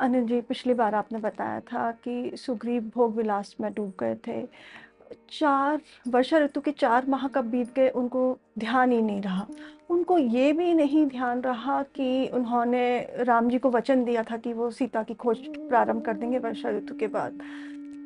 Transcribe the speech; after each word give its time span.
अनिल 0.00 0.26
जी 0.26 0.40
पिछली 0.40 0.74
बार 0.74 0.94
आपने 0.94 1.18
बताया 1.18 1.60
था 1.60 1.90
कि 1.92 2.36
सुग्रीव 2.36 2.90
भोग 2.94 3.16
विलास 3.16 3.56
में 3.60 3.72
डूब 3.74 3.92
गए 4.00 4.14
थे। 4.14 4.48
चार 5.30 5.80
वर्षा 6.08 6.38
ऋतु 6.38 6.60
के 6.60 6.70
चार 6.70 7.06
माह 7.06 7.28
कब 7.28 7.44
बीत 7.44 7.74
गए 7.74 7.88
उनको 7.88 8.38
ध्यान 8.58 8.92
ही 8.92 9.02
नहीं 9.02 9.20
रहा। 9.20 9.46
उनको 9.90 10.18
ये 10.18 10.52
भी 10.52 10.74
नहीं 10.74 11.06
ध्यान 11.06 11.40
रहा 11.40 11.82
कि 11.82 12.28
उन्होंने 12.28 13.00
राम 13.18 13.48
जी 13.50 13.58
को 13.58 13.70
वचन 13.70 14.04
दिया 14.04 14.22
था 14.22 14.36
कि 14.36 14.52
वो 14.52 14.70
सीता 14.70 15.02
की 15.02 15.14
खोज 15.14 15.38
प्रारंभ 15.46 16.02
कर 16.02 16.14
देंगे 16.14 16.38
वर्षा 16.38 16.70
ऋतु 16.70 16.94
के 16.94 17.06
बाद। 17.06 17.40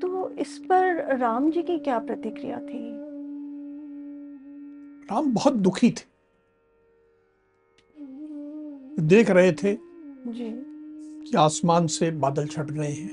तो 0.02 0.30
इस 0.30 0.58
पर 0.58 1.16
राम 1.16 1.50
जी 1.50 1.62
की 1.62 1.78
क्या 1.78 1.98
प्रतिक्रिया 1.98 2.58
थी? 2.58 2.90
राम 5.10 5.34
बहुत 5.34 5.52
दुखी 5.52 5.90
थे। 5.90 6.12
देख 9.02 9.30
रहे 9.30 9.52
थे 9.52 9.74
जी। 10.26 10.73
कि 11.30 11.36
आसमान 11.36 11.86
से 11.86 12.10
बादल 12.10 12.46
छट 12.46 12.70
गए 12.70 12.88
हैं। 12.88 13.10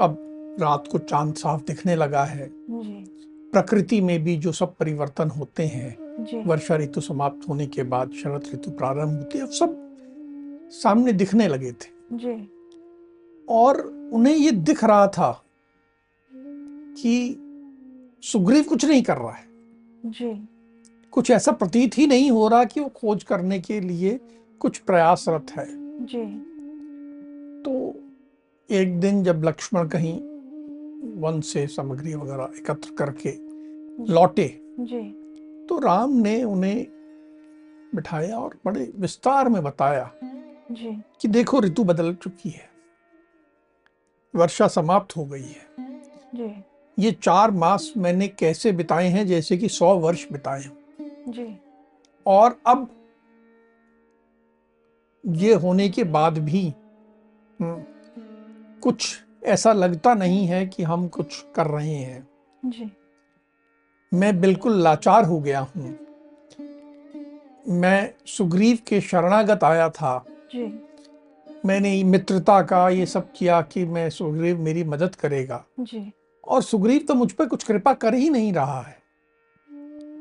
अब 0.00 0.22
रात 0.60 0.88
को 0.92 0.98
चाँद 0.98 1.34
साफ़ 1.34 1.62
दिखने 1.62 1.96
लगा 1.96 2.24
है। 2.24 2.50
जी। 2.70 3.12
प्रकृति 3.52 4.00
में 4.00 4.24
भी 4.24 4.36
जो 4.36 4.52
सब 4.52 4.76
परिवर्तन 4.76 5.28
होते 5.28 5.62
हैं 5.62 6.06
वर्षा 6.44 6.76
ऋतु 6.76 7.00
समाप्त 7.00 7.48
होने 7.48 7.66
के 7.66 7.82
बाद 7.82 8.12
शरद 8.12 8.44
ऋतु 8.54 8.70
प्रारंभ 8.70 9.18
होती 9.18 9.38
है 9.38 9.44
अब 9.44 9.50
सब 9.50 9.82
सामने 10.70 11.12
दिखने 11.12 11.48
लगे 11.48 11.72
थे। 11.72 11.88
जी। 12.12 12.50
और 13.48 13.80
उन्हें 14.12 14.34
ये 14.34 14.50
दिख 14.50 14.84
रहा 14.84 15.06
था 15.06 15.44
कि 16.98 17.36
सुग्रीव 18.22 18.64
कुछ 18.64 18.84
नहीं 18.84 19.02
कर 19.02 19.16
रहा 19.16 19.32
है। 19.32 19.46
जी। 20.06 20.48
कुछ 21.10 21.30
ऐसा 21.30 21.52
प्रतीत 21.52 21.98
ही 21.98 22.06
नहीं 22.06 22.30
हो 22.30 22.48
रहा 22.48 22.64
कि 22.64 22.80
वो 22.80 22.88
खोज 22.88 23.24
करने 23.24 23.60
के 23.60 23.80
लिए 23.80 24.20
कुछ 24.58 24.78
प्रयासरत 24.78 25.46
है। 25.50 25.66
जी। 26.06 26.52
तो 27.68 27.94
एक 28.70 29.00
दिन 29.00 29.24
जब 29.24 29.44
लक्ष्मण 29.44 29.88
कहीं 29.88 30.18
वन 31.20 31.40
से 31.40 31.66
सामग्री 31.66 32.14
वगैरह 32.14 32.48
एकत्र 32.58 32.94
करके 32.94 33.32
लौटे 34.12 34.60
जी। 34.80 35.02
तो 35.66 35.78
राम 35.78 36.12
ने 36.12 36.42
उन्हें 36.44 36.86
बिठाया 37.94 38.38
और 38.38 38.58
बड़े 38.64 38.92
विस्तार 38.96 39.48
में 39.48 39.62
बताया 39.62 40.10
जी। 40.72 41.02
कि 41.20 41.28
देखो 41.28 41.60
ऋतु 41.60 41.84
बदल 41.84 42.14
चुकी 42.14 42.50
है 42.50 42.70
वर्षा 44.34 44.68
समाप्त 44.68 45.16
हो 45.16 45.24
गई 45.24 45.42
है। 45.42 45.66
जी। 46.34 46.64
ये 46.98 47.12
चार 47.12 47.50
मास 47.50 47.92
मैंने 47.96 48.28
कैसे 48.28 48.72
बिताए 48.72 49.08
हैं 49.08 49.26
जैसे 49.26 49.56
कि 49.56 49.68
सौ 49.68 49.94
वर्ष 49.98 50.26
बिताए 50.32 50.64
हों। 50.64 51.32
जी। 51.32 51.56
और 52.26 52.58
अब 52.66 52.88
ये 55.26 55.54
होने 55.54 55.88
के 55.88 56.04
बाद 56.04 56.38
भी 56.38 56.74
कुछ 57.62 59.22
ऐसा 59.44 59.72
लगता 59.72 60.14
नहीं 60.14 60.46
है 60.46 60.66
कि 60.66 60.82
हम 60.82 61.08
कुछ 61.08 61.44
कर 61.54 61.66
रहे 61.66 61.94
हैं। 61.94 62.28
जी। 62.64 62.90
मैं 64.14 64.40
बिल्कुल 64.40 64.82
लाचार 64.82 65.24
हो 65.24 65.40
गया 65.40 65.60
हूँ। 65.60 65.98
मैं 67.68 68.10
सुग्रीव 68.26 68.78
के 68.88 69.00
शरणागत 69.00 69.64
आया 69.64 69.88
था। 69.88 70.24
जी। 70.28 70.80
मैंने 71.66 72.04
मित्रता 72.04 72.62
का 72.62 72.88
ये 72.88 73.06
सब 73.06 73.32
किया 73.36 73.60
कि 73.60 73.84
मैं 73.84 74.10
सुग्रीव 74.10 74.60
मेरी 74.60 74.84
मदद 74.84 75.14
करेगा। 75.14 75.64
जी। 75.80 76.12
और 76.48 76.62
सुग्रीव 76.62 77.04
तो 77.08 77.14
मुझ 77.14 77.32
पर 77.32 77.46
कुछ 77.46 77.64
कृपा 77.64 77.92
कर 77.92 78.14
ही 78.14 78.30
नहीं 78.30 78.52
रहा 78.52 78.80
है। 78.80 78.96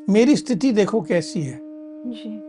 मेरी 0.09 0.36
स्थिति 0.36 0.72
देखो 0.72 1.02
कैसी 1.02 1.42
है। 1.42 1.59
जी। 2.06 2.42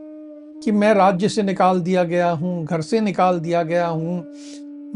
कि 0.65 0.73
मैं 0.73 0.95
राज्य 0.95 1.29
से 1.29 1.43
निकाल 1.43 1.81
दिया 1.81 2.05
गया 2.05 2.31
हूँ 2.31 2.65
घर 2.65 2.81
से 2.81 3.01
निकाल 3.01 3.41
दिया 3.41 3.63
गया 3.63 3.87
हूँ। 3.87 4.33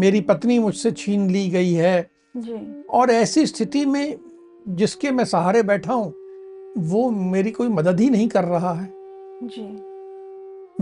मेरी 0.01 0.21
पत्नी 0.21 0.59
मुझसे 0.59 0.91
छीन 0.93 1.31
ली 1.31 1.49
गई 1.51 1.73
है। 1.73 2.11
जी। 2.37 2.83
और 2.91 3.11
ऐसी 3.11 3.47
स्थिति 3.47 3.85
में 3.87 4.17
जिसके 4.69 5.11
मैं 5.11 5.25
सहारे 5.25 5.63
बैठा 5.63 5.93
हूँ 5.93 6.15
वो 6.79 7.11
मेरी 7.11 7.51
कोई 7.51 7.69
मदद 7.69 8.01
ही 8.01 8.11
नहीं 8.11 8.29
कर 8.29 8.45
रहा 8.45 8.73
है। 8.73 8.93
जी। 9.43 9.63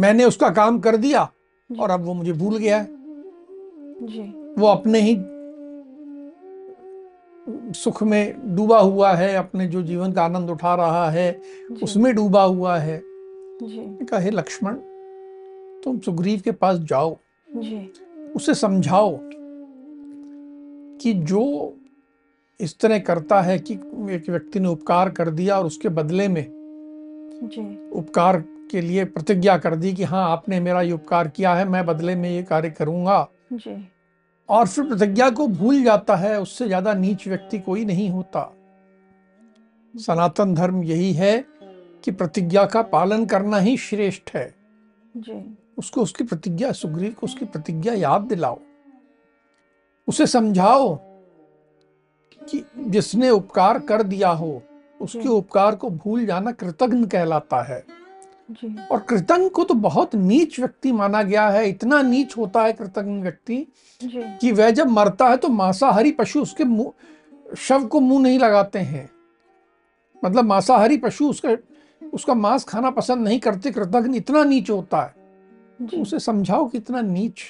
मैंने 0.01 0.25
उसका 0.25 0.51
काम 0.51 0.79
कर 0.79 0.97
दिया 0.97 1.33
और 1.71 1.91
अब 1.91 2.05
वो 2.05 2.15
मुझे 2.15 2.33
भूल 2.33 2.57
गया 2.57 2.79
है। 2.79 2.89
जी। 4.03 4.23
वो 4.59 4.67
अपने 4.67 5.01
ही 5.01 5.17
सुख 7.75 8.03
में 8.03 8.57
डूबा 8.57 8.79
हुआ 8.79 9.13
है 9.13 9.35
अपने 9.37 9.67
जो 9.67 9.83
जीवन 9.83 10.13
का 10.13 10.23
आनंद 10.23 10.51
उठा 10.51 10.75
रहा 10.75 11.11
है 11.11 11.41
उसमें 11.83 12.15
डूबा 12.15 12.43
हुआ 12.43 12.77
है। 12.79 13.01
कहा 13.63 14.31
लक्ष्मण 14.31 14.75
तुम 15.85 15.99
सुग्रीव 15.99 16.41
के 16.45 16.53
पास 16.53 16.79
जाओ। 16.79 17.17
जी। 17.57 17.93
उसे 18.37 18.55
समझाओ 18.55 19.19
कि 21.01 21.13
जो 21.15 21.75
इस 22.61 22.79
तरह 22.79 22.99
करता 22.99 23.41
है 23.41 23.59
कि 23.59 23.75
एक 23.75 24.31
व्यक्ति 24.31 24.61
ने 24.61 24.69
उपकार 24.69 25.11
कर 25.11 25.31
दिया 25.31 25.59
और 25.59 25.67
उसके 25.67 25.89
बदले 25.89 26.29
में 26.29 26.45
जी। 27.45 27.91
उपकार 27.91 28.41
के 28.71 28.81
लिए 28.81 29.05
प्रतिज्ञा 29.05 29.57
कर 29.59 29.75
दी 29.77 29.93
कि 29.93 30.05
हाँ 30.05 30.31
आपने 30.31 30.61
मेरा 30.61 30.83
ये 30.83 30.93
उपकार 30.93 31.29
किया 31.29 31.55
है 31.55 31.69
मैं 31.69 31.87
बदले 31.87 32.15
में 32.15 32.31
ये 32.31 32.43
कार्य 32.43 32.71
करूँगा। 32.71 33.27
जी। 33.53 33.89
और 34.49 34.67
फिर 34.67 34.85
प्रतिज्ञा 34.85 35.31
को 35.31 35.47
भूल 35.47 35.83
जाता 35.83 36.17
है 36.17 36.41
उससे 36.41 36.67
ज़्यादा 36.67 36.95
नीच 36.95 37.27
व्यक्ति 37.29 37.59
कोई 37.59 37.85
नहीं 37.85 38.11
होता। 38.11 38.43
सनातन 39.95 40.55
धर्म 40.55 40.83
यही 40.83 41.13
है 41.13 41.45
कि 42.05 42.11
प्रतिज्ञा 42.11 42.65
का 42.65 42.83
पालन 42.83 43.25
करना 43.27 43.59
ही 43.59 43.77
श्रेष्ठ 43.77 44.35
है। 44.35 44.55
जी। 45.17 45.33
उसको 45.79 46.03
उसकी 46.03 46.25
प्रतिज्ञा 46.25 46.73
सुग्रीव 46.73 47.13
को 47.13 47.27
उसकी 47.27 47.45
प्रतिज्ञा 47.45 47.95
याद 47.95 48.23
दिलाओ। 48.23 48.59
उसे 50.09 50.27
समझाओ 50.27 50.95
कि 52.43 52.65
जिसने 52.79 53.31
उपकार 53.31 53.79
कर 53.79 54.03
दिया 54.03 54.31
हो 54.31 54.63
उसके 55.01 55.29
उपकार 55.29 55.77
को 55.77 55.91
भूल 55.91 56.27
जाना 56.27 56.53
कृतज्ञ 56.53 57.07
कहलाता 57.07 57.63
है। 57.63 57.85
जी। 58.51 58.75
और 58.91 59.01
कृतज्ञ 59.01 59.49
को 59.49 59.65
तो 59.65 59.75
बहुत 59.75 60.15
नीच 60.15 60.59
व्यक्ति 60.61 60.93
माना 60.93 61.23
गया 61.23 61.49
है 61.49 61.69
इतना 61.69 62.01
नीच 62.03 62.37
होता 62.37 62.63
है 62.63 62.73
कृतज्ञ 62.73 63.21
व्यक्ति 63.23 63.67
कि 64.03 64.53
वह 64.53 64.71
जब 64.71 64.89
मरता 64.89 65.29
है 65.29 65.37
तो 65.37 65.49
मांसाहारी 65.49 66.13
पशु 66.13 66.43
उसके 66.43 66.65
मुँह 66.65 67.55
शव 67.59 67.87
को 67.87 68.01
मुँह 68.01 68.23
नहीं 68.23 68.39
लगाते 68.39 68.79
हैं। 68.79 69.09
मतलब 70.23 70.45
मांसाहारी 70.45 70.97
पशु 70.97 71.29
उसका 71.29 71.57
उसका 72.13 72.35
मांस 72.35 72.65
खाना 72.65 72.91
पसंद 72.91 73.25
नहीं 73.25 73.41
करते 73.41 73.71
कृतज्ञ 73.71 74.17
इतना 74.17 74.45
नीच 74.45 74.71
होता 74.71 75.03
है। 75.03 75.15
जी। 75.83 76.01
उसे 76.01 76.19
समझाओ 76.19 76.69
कि 76.69 76.79
इतना 76.79 77.01
नीच 77.01 77.41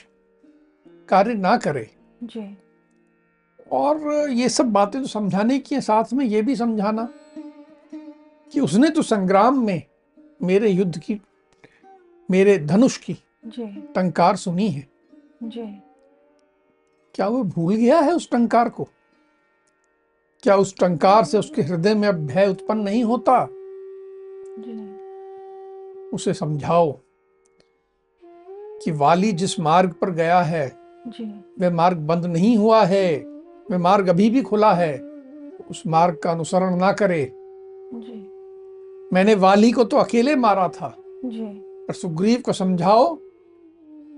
कार्य 1.08 1.34
ना 1.34 1.56
करे। 1.56 1.90
जी। 2.24 2.58
और 3.72 4.30
ये 4.30 4.48
सब 4.48 4.72
बातें 4.72 5.02
तो 5.02 5.08
समझाने 5.08 5.58
की 5.58 5.74
है 5.74 5.80
साथ 5.80 6.12
में 6.12 6.24
ये 6.26 6.42
भी 6.42 6.56
समझाना 6.56 7.08
कि 8.52 8.60
उसने 8.60 8.90
तो 8.90 9.02
संग्राम 9.02 9.66
में 9.66 9.82
मेरे 10.42 10.68
युद्ध 10.68 10.98
की 10.98 11.20
मेरे 12.30 12.58
धनुष 12.58 12.96
की 12.96 13.12
जी। 13.46 13.66
टंकार 13.94 14.36
सुनी 14.36 14.68
है। 14.68 14.88
जी। 15.42 15.82
क्या 17.14 17.28
वो 17.28 17.42
भूल 17.42 17.74
गया 17.74 18.00
है 18.00 18.12
उस 18.12 18.30
टंकार 18.30 18.68
को? 18.68 18.88
क्या 20.42 20.56
उस 20.56 20.74
टंकार 20.76 21.24
से 21.24 21.38
उसके 21.38 21.62
हृदय 21.62 21.94
में 21.94 22.08
अब 22.08 22.26
भय 22.26 22.46
उत्पन्न 22.48 22.80
नहीं 22.80 23.04
होता? 23.04 23.48
जी। 24.58 24.98
उसे 26.08 26.34
समझाओ। 26.34 27.00
कि 28.84 28.90
वाली 28.90 29.32
जिस 29.32 29.60
मार्ग 29.60 29.92
पर 29.92 30.10
गया 30.10 30.40
है 30.40 30.68
जी। 31.08 31.24
वह 31.60 31.70
मार्ग 31.70 31.96
बंद 31.96 32.26
नहीं 32.26 32.56
हुआ 32.56 32.84
है 32.84 33.16
वह 33.70 33.78
मार्ग 33.78 34.08
अभी 34.08 34.30
भी 34.30 34.42
खुला 34.42 34.72
है 34.72 34.96
उस 35.70 35.82
मार्ग 35.86 36.16
का 36.16 36.30
अनुसरण 36.30 36.76
ना 36.76 36.92
करे। 36.92 37.32
जी। 37.94 38.30
मैंने 39.12 39.34
वाली 39.34 39.72
को 39.72 39.84
तो 39.84 39.96
अकेले 39.96 40.36
मारा 40.36 40.68
था। 40.68 40.94
जी। 41.24 41.44
पर 41.88 41.94
सुग्रीव 41.94 42.40
को 42.40 42.52
समझाओ 42.52 43.18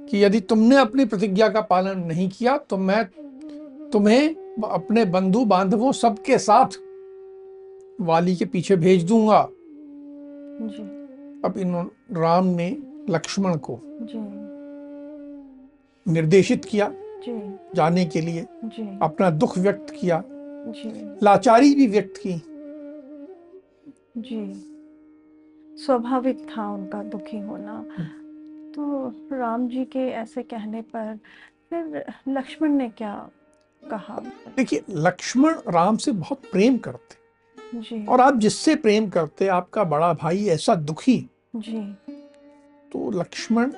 कि 0.09 0.25
यदि 0.25 0.41
तुमने 0.41 0.77
अपनी 0.77 1.05
प्रतिज्ञा 1.05 1.49
का 1.49 1.61
पालन 1.61 2.01
नहीं 2.01 2.29
किया 2.29 2.57
तो 2.59 2.77
मैं 2.77 3.05
तुम्हें 3.91 4.35
अपने 4.65 5.05
बंधु 5.05 5.45
बांधवों 5.45 5.93
सबके 5.93 6.39
साथ 6.39 6.79
वाली 8.01 8.37
के 8.37 8.45
पीछे 8.45 8.77
भेज 8.77 9.05
दूँगा। 9.05 9.49
जी। 10.63 10.83
अब 11.45 11.55
इन 11.59 11.91
राम 12.13 12.47
ने 12.47 12.71
लक्ष्मण 13.11 13.57
को 13.57 13.81
जी। 13.85 14.19
निर्देशित 16.09 16.65
किया 16.65 16.93
जी। 16.97 17.59
जाने 17.75 18.05
के 18.05 18.21
लिए 18.21 18.47
जी। 18.65 18.99
अपना 19.03 19.31
दुख 19.31 19.59
व्यक्त 19.59 19.87
किया 20.01 20.25
जी। 20.27 21.17
लाचारी 21.23 21.75
भी 21.75 21.87
व्यक्त 21.87 22.15
की। 22.27 22.43
जी। 24.21 24.67
स्वाभाविक 25.85 26.39
था 26.39 26.73
उनका 26.73 27.03
दुखी 27.03 27.39
होना। 27.39 27.87
तो 28.75 29.09
राम 29.33 29.69
जी 29.69 29.85
के 29.85 29.99
ऐसे 29.99 30.43
कहने 30.43 30.83
पर 30.83 31.19
फिर 31.71 32.05
लक्ष्मण 32.29 32.71
ने 32.71 32.89
क्या 32.89 33.31
कहा? 33.91 34.21
देखिए 34.57 34.83
लक्ष्मण 34.91 35.55
राम 35.69 35.97
से 35.97 36.13
बहुत 36.13 36.39
प्रेम 36.53 36.79
करते। 36.79 37.21
जी। 37.81 38.07
और 38.07 38.21
आप 38.21 38.37
जिससे 38.37 38.77
प्रेम 38.77 39.09
करते 39.09 39.47
आपका 39.47 39.85
बड़ा 39.85 40.13
भाई 40.13 40.47
ऐसा 40.47 40.75
दुखी। 40.75 41.31
जी। 41.57 41.97
तो 42.93 43.11
लक्ष्मण 43.11 43.71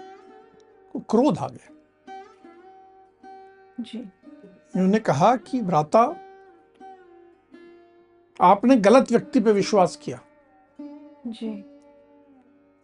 को 0.93 1.01
क्रोध 1.01 1.39
आ 1.39 1.49
गया। 1.49 1.72
जी। 3.83 3.99
उन्होंने 4.77 4.99
कहा 4.99 5.37
कि 5.37 5.61
भ्राता 5.63 6.01
आपने 8.41 8.77
गलत 8.77 9.11
व्यक्ति 9.11 9.41
पे 9.41 9.53
विश्वास 9.53 9.97
किया। 9.97 10.21
जी। 11.27 11.65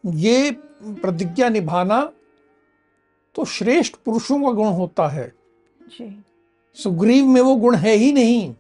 ये 0.06 0.50
प्रतिज्ञा 0.84 1.48
निभाना 1.48 2.12
तो 3.34 3.44
श्रेष्ठ 3.44 3.96
पुरुषों 3.96 4.42
का 4.42 4.50
गुण 4.50 4.66
होता 4.66 5.08
है। 5.08 5.32
जी। 5.82 6.24
सुग्रीव 6.74 7.26
में 7.26 7.40
वो 7.40 7.56
गुण 7.56 7.74
है 7.74 7.94
ही 7.94 8.12
नहीं। 8.12 8.54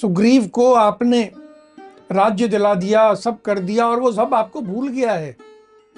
सुग्रीव 0.00 0.48
को 0.48 0.72
आपने 0.74 1.32
राज्य 2.12 2.48
दिला 2.48 2.74
दिया 2.74 3.14
सब 3.14 3.42
कर 3.42 3.58
दिया 3.58 3.88
और 3.88 4.00
वो 4.00 4.12
सब 4.12 4.34
आपको 4.34 4.60
भूल 4.60 4.88
गया 4.88 5.12
है। 5.12 5.36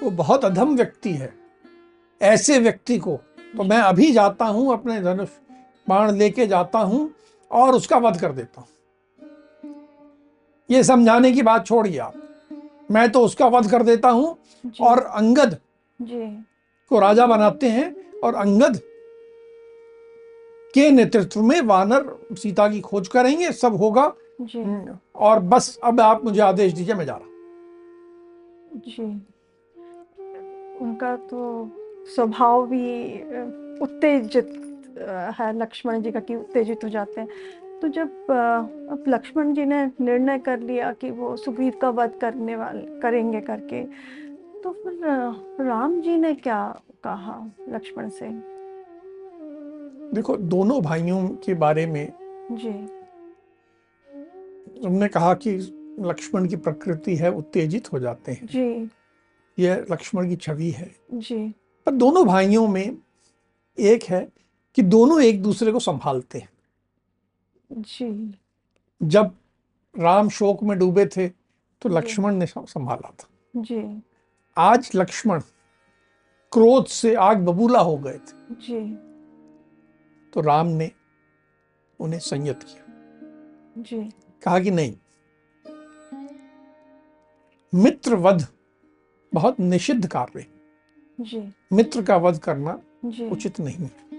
वो 0.03 0.09
बहुत 0.11 0.45
अधम 0.45 0.75
व्यक्ति 0.75 1.11
है। 1.11 1.33
ऐसे 2.21 2.59
व्यक्ति 2.59 2.97
को 2.97 3.19
तो 3.57 3.63
मैं 3.63 3.77
अभी 3.77 4.11
जाता 4.11 4.45
हूँ 4.45 4.71
अपने 4.73 4.99
धनुष 5.01 5.29
बाण 5.87 6.11
लेके 6.11 6.47
जाता 6.47 6.79
हूँ 6.79 7.09
और 7.51 7.75
उसका 7.75 7.97
वध 7.97 8.19
कर 8.21 8.31
देता 8.31 8.61
हूँ। 8.61 8.67
ये 10.69 10.83
समझाने 10.83 11.31
की 11.31 11.41
बात 11.41 11.65
छोड़िए 11.65 11.97
आप। 11.97 12.13
मैं 12.91 13.09
तो 13.11 13.21
उसका 13.21 13.47
वध 13.47 13.69
कर 13.71 13.83
देता 13.83 14.09
हूँ 14.09 14.35
और 14.81 14.99
अंगद 14.99 15.57
जी। 15.99 16.25
को 16.91 16.99
राजा 16.99 17.25
बनाते 17.27 17.69
हैं 17.69 17.95
और 18.19 18.35
अंगद 18.35 18.79
के 20.73 20.89
नेतृत्व 20.91 21.41
में 21.41 21.59
वानर 21.61 22.35
सीता 22.37 22.67
की 22.69 22.81
खोज 22.81 23.07
करेंगे 23.07 23.51
सब 23.51 23.75
होगा। 23.75 24.11
जी। 24.41 24.63
और 25.15 25.39
बस 25.39 25.77
अब 25.83 26.01
आप 26.01 26.23
मुझे 26.25 26.41
आदेश 26.41 26.73
दीजिए 26.73 26.95
मैं 26.95 27.05
जा 27.05 27.15
रहा 27.15 27.25
हूँ। 27.25 28.81
जी। 28.87 29.03
उनका 30.81 31.15
तो 31.15 31.63
स्वभाव 32.15 32.67
भी 32.67 33.13
उत्तेजित 33.81 34.55
है 35.39 35.51
लक्ष्मण 35.57 36.01
जी 36.01 36.11
का 36.11 36.19
कि 36.19 36.35
उत्तेजित 36.35 36.83
हो 36.83 36.89
जाते 36.89 37.21
हैं। 37.21 37.29
तो 37.81 37.87
जब 37.87 38.31
अब 38.91 39.03
लक्ष्मण 39.07 39.53
जी 39.53 39.65
ने 39.65 39.85
निर्णय 40.01 40.39
कर 40.39 40.59
लिया 40.59 40.91
कि 40.93 41.11
वो 41.11 41.35
सुग्रीव 41.37 41.73
का 41.81 41.89
वध 41.89 42.17
करने 42.21 42.55
वाले 42.55 42.99
करेंगे 42.99 43.41
करके 43.41 43.83
तो 44.63 44.71
फिर 44.73 45.65
राम 45.65 45.99
जी 46.01 46.17
ने 46.17 46.33
क्या 46.35 46.81
कहा 47.03 47.35
लक्ष्मण 47.69 48.09
से? 48.09 48.29
देखो 50.13 50.35
दोनों 50.37 50.81
भाइयों 50.81 51.27
के 51.45 51.53
बारे 51.53 51.85
में 51.85 52.07
जी। 52.51 52.69
हमने 54.87 55.07
कहा 55.07 55.33
कि 55.33 55.51
लक्ष्मण 55.99 56.47
की 56.47 56.55
प्रकृति 56.55 57.15
है 57.15 57.31
उत्तेजित 57.31 57.91
हो 57.93 57.99
जाते 57.99 58.31
हैं। 58.31 58.47
जी। 58.47 58.89
यह 59.57 59.85
लक्ष्मण 59.91 60.29
की 60.29 60.35
छवि 60.35 60.69
है। 60.69 60.89
जी। 61.13 61.53
पर 61.89 61.95
दोनों 61.95 62.25
भाइयों 62.25 62.67
में 62.67 62.97
एक 63.77 64.03
है 64.03 64.27
कि 64.75 64.81
दोनों 64.81 65.21
एक 65.21 65.41
दूसरे 65.43 65.71
को 65.71 65.79
संभालते 65.79 66.39
हैं। 66.39 66.49
जी। 67.71 68.39
जब 69.03 69.31
राम 69.95 70.29
शोक 70.29 70.63
में 70.63 70.77
डूबे 70.79 71.05
थे 71.05 71.27
तो 71.81 71.89
लक्ष्मण 71.89 72.35
ने 72.35 72.45
संभाला 72.45 73.09
था। 73.09 73.27
जी। 73.55 74.01
आज 74.57 74.91
लक्ष्मण 74.95 75.41
क्रोध 76.51 76.85
से 76.85 77.15
आग 77.15 77.37
बबूला 77.45 77.79
हो 77.79 77.97
गए 77.97 78.17
थे। 78.17 78.55
जी। 78.61 78.81
तो 80.33 80.41
राम 80.41 80.67
ने 80.67 80.91
उन्हें 81.99 82.19
संयत 82.19 82.63
किया। 82.63 82.83
जी। 83.77 84.03
कहा 84.43 84.59
कि 84.59 84.71
नहीं 84.71 84.95
मित्र 87.73 88.15
वध 88.15 88.47
बहुत 89.33 89.59
निषिद्ध 89.59 90.07
कार्य 90.07 90.39
है। 90.39 90.58
जी। 91.19 91.53
मित्र 91.73 92.03
का 92.03 92.17
वध 92.17 92.37
करना 92.37 92.81
उचित 93.31 93.59
नहीं 93.59 93.75
है। 93.75 94.09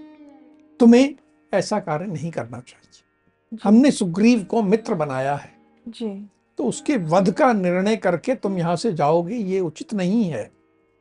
तुम्हें 0.79 1.15
ऐसा 1.53 1.79
कार्य 1.79 2.05
नहीं 2.05 2.31
करना 2.31 2.59
चाहिए। 2.59 3.59
हमने 3.63 3.91
सुग्रीव 3.91 4.43
को 4.43 4.61
मित्र 4.61 4.93
बनाया 4.93 5.35
है। 5.35 5.53
जी। 5.87 6.29
तो 6.57 6.65
उसके 6.65 6.97
वध 6.97 7.31
का 7.31 7.53
निर्णय 7.53 7.95
करके 7.95 8.35
तुम 8.35 8.57
यहाँ 8.57 8.75
से 8.75 8.93
जाओगे 8.93 9.35
ये 9.35 9.59
उचित 9.59 9.93
नहीं 9.93 10.23
है। 10.23 10.51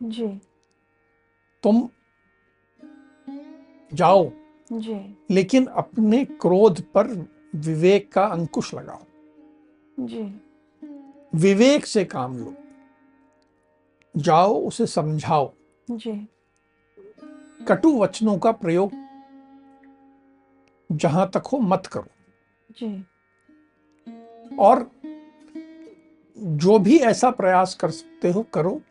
जी। 0.02 0.40
तुम 1.62 1.88
जाओ। 3.94 4.30
जी। 4.72 5.18
लेकिन 5.30 5.66
अपने 5.66 6.24
क्रोध 6.24 6.82
पर 6.82 7.28
विवेक 7.54 8.12
का 8.12 8.24
अंकुश 8.24 8.74
लगाओ। 8.74 9.04
जी। 10.00 10.40
विवेक 11.34 11.86
से 11.86 12.04
काम 12.04 12.38
लो। 12.38 12.54
जाओ 14.16 14.54
उसे 14.54 14.86
समझाओ। 14.86 15.52
जी। 15.90 16.28
कटु 17.68 17.98
वचनों 17.98 18.38
का 18.38 18.52
प्रयोग 18.52 18.90
जहाँ 20.92 21.30
तक 21.34 21.46
हो 21.46 21.58
मत 21.58 21.86
करो। 21.86 22.06
जी। 22.70 23.06
और 24.56 24.90
जो 26.38 26.78
भी 26.78 26.98
ऐसा 26.98 27.30
प्रयास 27.30 27.74
कर 27.74 27.90
सकते 27.90 28.30
हो 28.30 28.42
करो 28.42 28.82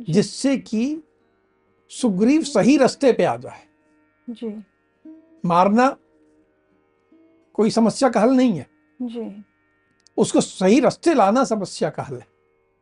जिससे 0.00 0.58
कि 0.58 1.02
सुग्रीव 1.88 2.42
सही 2.42 2.76
रास्ते 2.76 3.12
पे 3.12 3.24
आ 3.24 3.36
जाए। 3.36 3.66
जी। 4.30 4.64
मारना 5.44 5.96
कोई 7.54 7.70
समस्या 7.70 8.08
का 8.08 8.20
हल 8.20 8.30
नहीं 8.30 8.58
है। 8.58 8.66
जी। 9.02 9.44
उसको 10.16 10.40
सही 10.40 10.80
रास्ते 10.80 11.14
लाना 11.14 11.44
समस्या 11.44 11.90
का 11.90 12.02
हल 12.02 12.14
है। 12.14 12.26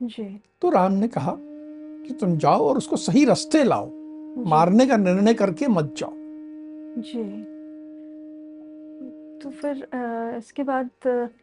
जी। 0.02 0.42
तो 0.62 0.70
राम 0.70 0.92
ने 0.92 1.08
कहा 1.08 1.36
कि 2.06 2.14
तुम 2.14 2.36
जाओ 2.36 2.66
और 2.68 2.76
उसको 2.76 2.96
सही 2.96 3.24
रास्ते 3.24 3.64
लाओ। 3.64 3.90
मारने 4.46 4.86
का 4.86 4.96
निर्णय 4.96 5.34
करके 5.34 5.68
मत 5.68 5.94
जाओ। 5.98 6.12
जी। 6.98 7.24
तो 9.38 9.50
फिर 9.50 9.88
इसके 10.38 10.62
बाद 10.62 10.90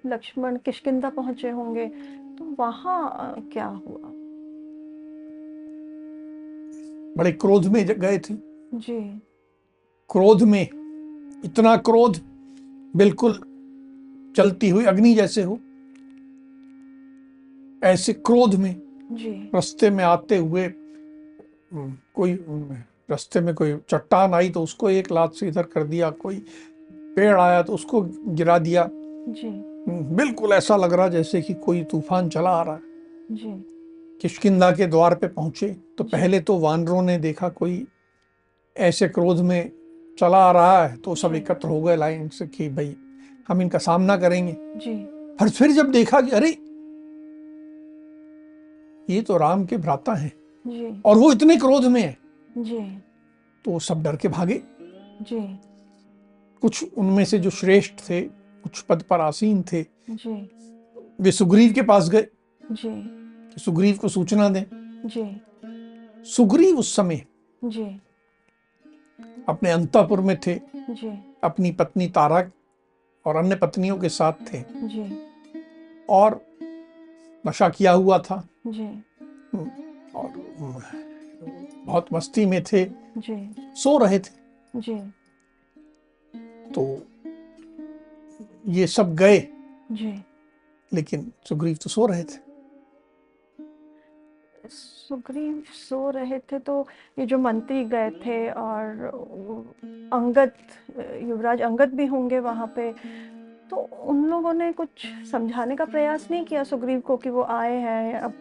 लक्ष्मण 0.05 0.58
किष्किंधा 0.58 1.10
पहुँचे 1.10 1.50
होंगे। 1.50 1.88
तो 2.38 2.55
वहाँ 2.60 3.36
क्या 3.53 3.65
हुआ? 3.65 4.12
बड़े 7.17 7.32
क्रोध 7.32 7.65
में 7.65 7.86
गए 7.88 8.17
थे। 8.17 8.36
जी। 8.74 9.00
क्रोध 10.10 10.43
में 10.43 10.62
इतना 11.46 11.75
क्रोध 11.77 12.17
बिल्कुल 12.96 13.34
चलती 14.36 14.70
हुई 14.70 14.86
अग्नि 14.86 15.13
जैसे 15.13 15.43
हो। 15.43 15.60
ऐसे 17.84 18.13
क्रोध 18.13 18.55
में 18.55 18.75
जी। 19.12 19.30
रास्ते 19.56 19.90
में 19.90 20.04
आते 20.04 20.38
हुए 20.38 20.68
कोई 22.16 22.34
रास्ते 23.10 23.42
में 23.42 23.54
कोई 23.56 23.76
चट्टान 23.90 24.34
आई 24.34 24.50
तो 24.50 24.62
उसको 24.62 24.90
एक 24.90 25.12
लात 25.12 25.34
से 25.34 25.48
इधर 25.48 25.64
कर 25.64 25.84
दिया 25.84 26.10
कोई 26.10 26.44
पेड़ 27.16 27.40
आया 27.40 27.62
तो 27.62 27.74
उसको 27.74 28.02
गिरा 28.28 28.58
दिया। 28.58 28.88
जी। 28.92 29.50
बिल्कुल 30.16 30.52
ऐसा 30.52 30.76
लग 30.76 30.94
रहा 30.94 31.08
जैसे 31.08 31.42
कि 31.42 31.54
कोई 31.54 31.84
तूफ़ान 31.84 32.30
चला 32.30 32.50
आ 32.50 32.64
रहा 32.64 32.76
है। 32.76 32.82
जी। 33.32 33.74
के 34.74 34.88
द्वार 34.88 35.16
पे 35.16 35.28
पहुँचे 35.28 35.68
तो 35.98 36.04
पहले 36.04 36.40
तो 36.40 36.58
वानरों 36.60 37.02
ने 37.02 37.18
देखा 37.18 37.50
कोई 37.50 37.86
ऐसे 38.76 39.08
क्रोध 39.08 39.40
में 39.40 39.72
चला 40.20 40.38
आ 40.38 40.52
रहा 40.52 40.86
है 40.88 40.96
तो 40.96 41.16
सब 41.16 41.36
एकत्र 41.36 41.68
हो 41.68 41.82
गए 41.82 41.96
लाइन 41.96 42.28
से 42.30 42.48
कि 42.48 42.70
भाई 42.70 42.96
हम 43.48 43.62
इनका 43.62 43.80
सामना 43.80 44.18
करेंगे। 44.18 44.54
जी। 44.54 44.96
पर 45.40 45.50
फिर 45.50 45.72
जब 45.72 45.92
देखा 45.92 46.22
कि 46.22 46.32
अरे 46.32 46.52
ये 49.10 49.22
तो 49.22 49.38
राम 49.38 49.66
के 49.66 49.78
भ्राता 49.78 50.14
हैं। 50.14 50.34
जी। 50.68 51.02
और 51.06 51.18
वो 51.18 51.32
इतने 51.32 51.58
क्रोध 51.58 51.86
में 51.86 52.02
है। 52.02 52.18
जी। 52.58 52.98
तो 53.66 53.80
सब 53.80 54.04
डर 54.04 54.16
के 54.16 54.28
भागे। 54.28 54.64
जी। 55.22 55.60
कुछ 56.62 56.94
उनमें 56.98 57.26
से 57.26 57.40
जो 57.40 57.50
श्रेष्ठ 57.50 57.94
थे 58.10 58.22
कुछ 58.64 58.82
पद 58.82 59.02
पर 59.02 59.20
आसीन 59.20 59.64
थे 59.74 59.86
जी। 60.10 60.50
वे 61.22 61.32
सुग्रीव 61.32 61.74
के 61.74 61.82
पास 61.82 62.10
गए। 62.10 62.28
जी। 62.72 62.90
कि 63.54 63.62
सुग्रीव 63.62 63.98
को 63.98 64.08
सूचना 64.08 64.50
दें। 64.50 64.64
जी। 65.06 65.42
सुग्रीव 66.30 66.80
उस 66.80 66.96
समय 66.96 67.26
जी। 67.64 68.02
अपने 69.50 69.72
अंतापुर 69.72 70.22
में 70.22 70.40
थे। 70.48 70.60
जी। 70.76 71.36
अपनी 71.44 71.72
पत्नी 71.72 72.08
तारा 72.08 72.52
और 73.26 73.36
अन्य 73.36 73.56
पत्नियों 73.56 73.98
के 73.98 74.10
साथ 74.10 74.34
थे। 74.54 74.64
जी। 74.74 75.28
और 76.10 76.46
नशा 77.48 77.70
किया 77.70 77.92
हुआ 77.92 78.20
था। 78.20 78.48
जी। 78.68 78.88
और 80.16 80.34
बहुत 81.86 82.08
मस्ती 82.13 82.46
में 82.46 82.63
थे। 82.63 82.86
जी। 83.18 83.56
सो 83.75 83.98
रहे 83.98 84.20
थे। 84.20 84.80
जी। 84.80 85.00
तो 86.72 86.84
ये 88.68 88.88
सब 88.88 89.16
गए। 89.16 89.39
जी। 89.92 90.24
लेकिन 90.94 91.32
सुग्रीव 91.50 91.77
तो 91.84 91.89
सो 91.89 92.06
रहे 92.06 92.24
थे। 92.24 92.46
सुग्रीव 94.70 95.63
सो 95.89 96.10
रहे 96.10 96.39
थे 96.39 96.60
तो 96.60 96.88
ये 97.20 97.25
जो 97.25 97.38
मंत्री 97.38 97.84
गए 97.86 98.10
थे 98.10 98.50
और 98.51 99.06
अंगत 100.13 100.56
युवराज 101.24 101.62
अंगत 101.62 101.89
भी 101.89 102.06
होंगे 102.06 102.39
वहाँ 102.39 102.74
पे। 102.75 102.92
तो 103.69 103.75
उन 103.75 104.25
लोगों 104.25 104.53
ने 104.53 104.71
कुछ 104.74 105.05
समझाने 105.31 105.75
का 105.75 105.86
प्रयास 105.86 106.27
नहीं 106.31 106.45
किया 106.45 106.63
सुग्रीव 106.63 107.00
को 107.00 107.17
कि 107.17 107.29
वो 107.29 107.43
आए 107.43 107.75
हैं 107.77 108.19
अब 108.19 108.33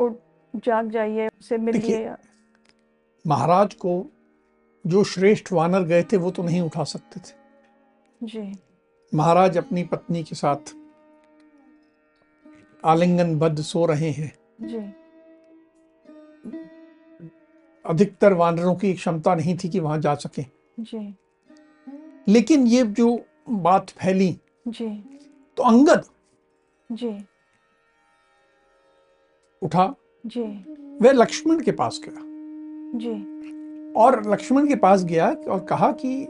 उठ 0.00 0.12
जाग 0.54 0.90
जाइए 0.90 1.28
उससे 1.28 1.58
मिलिए। 1.58 2.14
महाराज 3.26 3.74
को 3.74 4.04
जो 4.84 5.04
श्रेष्ठ 5.04 5.52
वानर 5.52 5.82
गए 5.82 6.02
थे 6.02 6.16
वो 6.16 6.30
तो 6.30 6.42
नहीं 6.42 6.60
उठा 6.60 6.84
सकते 6.84 7.20
थे। 7.20 8.26
जी। 8.26 8.52
महाराज 9.14 9.58
अपनी 9.58 9.84
पत्नी 9.84 10.22
के 10.24 10.34
साथ 10.34 10.74
आलिंगन 12.84 13.38
बद्ध 13.38 13.60
सो 13.60 13.86
रहे 13.86 14.10
हैं। 14.10 14.32
जी। 14.62 14.78
अधिकतर 17.84 18.32
वानरों 18.32 18.74
की 18.74 18.94
क्षमता 18.94 19.34
नहीं 19.34 19.56
थी 19.56 19.68
कि 19.68 19.80
वहाँ 19.80 19.98
जा 20.00 20.14
सके। 20.14 20.44
जी। 20.80 21.14
लेकिन 22.28 22.66
ये 22.66 22.82
जो 22.84 23.24
बात 23.50 23.90
फैली। 23.90 24.40
जी। 24.68 25.04
तो 25.56 25.62
अंगद 25.62 26.04
जी। 26.92 27.24
उठा। 29.62 29.94
जी। 30.26 30.42
वह 31.02 31.12
लक्ष्मण 31.12 31.62
के 31.62 31.72
पास 31.72 32.00
गया। 32.04 32.22
जी। 32.98 33.42
और 33.92 34.32
लक्ष्मण 34.32 34.68
के 34.68 34.76
पास 34.76 35.04
गया 35.04 35.30
और 35.30 35.64
कहा 35.64 35.92
कि 35.92 36.22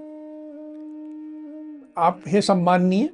आप 1.99 2.23
हे 2.27 2.43
सम्माननीय 2.43 3.11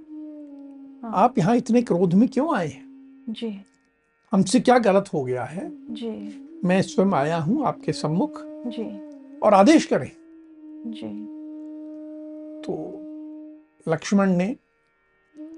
हाँ। 1.03 1.13
आप 1.15 1.39
यहाँ 1.39 1.57
इतने 1.57 1.83
क्रोध 1.83 2.15
में 2.15 2.29
क्यों 2.29 2.57
आए 2.57 2.69
हैं? 2.69 2.89
जी। 3.29 3.61
हमसे 4.33 4.61
क्या 4.61 4.79
गलत 4.79 5.05
हो 5.15 5.25
गया 5.25 5.45
है? 5.45 5.73
जी। 5.75 6.45
मैं 6.65 6.83
स्वयं 6.83 7.13
आया 7.13 7.39
हूँ 7.39 7.67
आपके 7.67 7.93
सम्मुख 7.93 8.43
जी। 8.47 8.85
और 9.39 9.55
आदेश 9.55 9.85
करें। 9.85 10.11
जी। 10.87 11.09
तो 12.63 12.75
लक्ष्मण 13.89 14.31
ने 14.31 14.57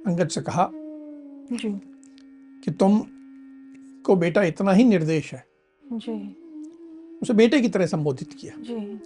अंगद 0.07 0.29
से 0.29 0.41
कहा 0.41 0.71
जी। 1.53 1.81
कि 2.65 2.71
तुम 2.71 3.03
को 4.05 4.17
बेटा 4.17 4.43
इतना 4.43 4.73
ही 4.73 4.85
निर्देश 4.85 5.35
है। 5.35 5.47
जी। 5.93 6.37
उसे 7.23 7.33
बेटे 7.33 7.61
की 7.61 7.69
तरह 7.69 7.87
संबोधित 7.87 8.33
किया। 8.33 8.55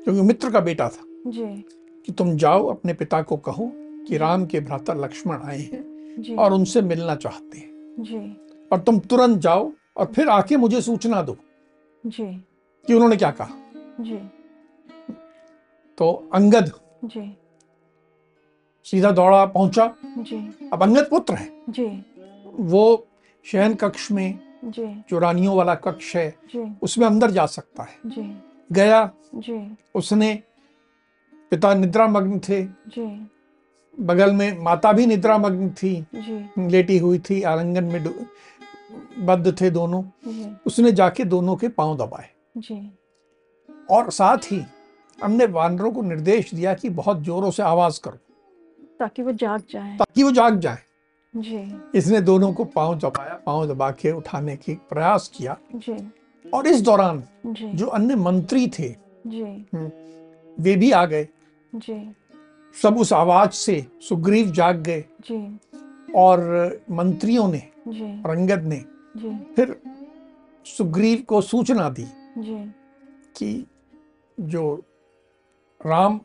क्योंकि 0.02 0.21
मित्र 0.21 0.50
का 0.50 0.61
बेटा 0.61 0.88
था। 0.88 1.30
जी। 1.30 1.64
कि 2.06 2.12
तुम 2.12 2.37
जाओ 2.37 2.66
अपने 2.66 2.94
पिता 2.94 3.23
को 3.23 3.37
कहो 3.37 3.73
कि 3.76 4.16
राम 4.16 4.47
के 4.47 4.61
भ्राता 4.61 4.92
लक्ष्मण 4.92 5.42
आए 5.42 5.59
हैं 5.59 6.37
और 6.37 6.52
उनसे 6.52 6.83
मिलना 6.83 7.16
चाहते 7.16 7.59
हैं। 7.59 7.71
जी। 7.99 8.37
और 8.73 8.80
तुम 8.80 8.99
तुरंत 9.00 9.38
जाओ 9.38 9.73
और 9.97 10.06
फिर 10.06 10.28
आके 10.28 10.56
मुझे 10.56 10.80
सूचना 10.80 11.23
दो 11.23 11.37
जी। 12.06 12.44
कि 12.87 12.94
उन्होंने 12.94 13.16
क्या 13.16 13.30
कहा। 13.30 13.54
जी। 14.00 14.16
तो 15.99 16.30
अंगद 16.35 16.73
जी। 17.04 17.37
सीधा 18.85 19.11
दौड़ा 19.11 19.45
पहुँचा। 19.47 19.95
जी। 20.07 20.71
अब 20.73 20.83
अंगत 20.83 21.07
पुत्र 21.11 21.35
है। 21.35 21.49
जी। 21.71 21.87
वो 22.61 23.07
शयन 23.45 23.75
कक्ष 23.75 24.11
में 24.12 24.38
जी। 24.64 25.05
जो 25.11 25.19
रानियों 25.19 25.57
वाला 25.57 25.75
कक्ष 25.75 26.17
है 26.17 26.35
उसमें 26.83 27.07
अंदर 27.07 27.31
जा 27.31 27.47
सकता 27.47 27.83
है। 27.83 27.97
जी। 28.07 28.43
गया। 28.73 29.11
जी। 29.35 29.76
उसने 29.95 30.43
पिता 31.50 31.75
निद्रा 31.75 32.09
मग्न 32.09 32.38
थे। 32.38 32.64
जी। 32.64 33.31
बगल 34.00 34.33
में 34.33 34.59
माता 34.59 34.93
भी 34.93 35.07
निद्रा 35.07 35.38
मग्न 35.38 35.71
थी। 35.71 35.95
जी। 36.14 36.69
लेटी 36.69 36.99
हुई 36.99 37.19
थी 37.19 37.43
आलिंगन 37.43 37.85
में 37.85 38.26
बद्ध 39.19 39.61
थे 39.61 39.71
दोनों। 39.71 40.05
उसने 40.67 40.93
जाके 40.93 41.25
दोनों 41.25 41.57
के 41.57 41.69
पाँव 41.69 41.97
दबाए। 41.97 42.29
जी। 42.57 42.93
और 43.91 44.11
साथ 44.11 44.38
ही 44.38 44.64
हमने 45.23 45.47
वानरों 45.47 45.93
को 45.93 46.03
निर्देश 46.03 46.55
दिया 46.55 46.75
कि 46.75 46.88
बहुत 46.88 47.19
जोरों 47.19 47.50
से 47.50 47.62
आवाज़ 47.62 48.00
करो। 48.00 48.19
ताकि 48.99 49.23
वो 49.23 49.33
जाग 49.33 49.63
जाए। 49.71 49.97
ताकि 49.97 50.23
वो 50.23 50.31
जाग 50.33 50.59
जाए। 50.61 50.79
जी। 51.37 51.83
इसने 51.99 52.21
दोनों 52.21 52.53
को 52.53 52.65
पाँव 52.65 52.99
दबाया 52.99 53.35
पाँव 53.47 53.67
दबा 53.67 53.91
के 53.91 54.13
उठाने 54.13 54.57
की 54.57 54.75
प्रयास 54.75 55.31
किया। 55.35 55.57
जी। 55.75 56.13
और 56.55 56.67
इस 56.67 56.81
दौरान 56.81 57.25
जी। 57.47 57.73
जो 57.73 57.87
अन्य 57.87 58.17
मंत्री 58.17 58.69
थे 58.69 58.97
जी। 59.27 59.67
वे 60.61 60.77
भी 60.77 60.91
आ 60.91 61.05
गए। 61.07 61.29
जी। 61.75 62.15
सब 62.83 62.99
उस 62.99 63.13
आवाज़ 63.13 63.51
से 63.51 63.87
सुग्रीव 64.09 64.51
जाग 64.51 64.77
गए। 64.77 65.01
जी। 65.01 65.59
और 66.17 66.41
मंत्रियों 66.91 67.49
ने 67.49 67.63
जी। 67.89 68.23
रंगद 68.27 68.63
ने 68.63 68.85
जी। 69.17 69.55
फिर 69.55 69.77
सुग्रीव 70.65 71.23
को 71.29 71.41
सूचना 71.41 71.89
दी 71.91 72.07
जी। 72.39 72.73
कि 73.37 73.67
जो 74.41 74.83
राम 75.87 76.21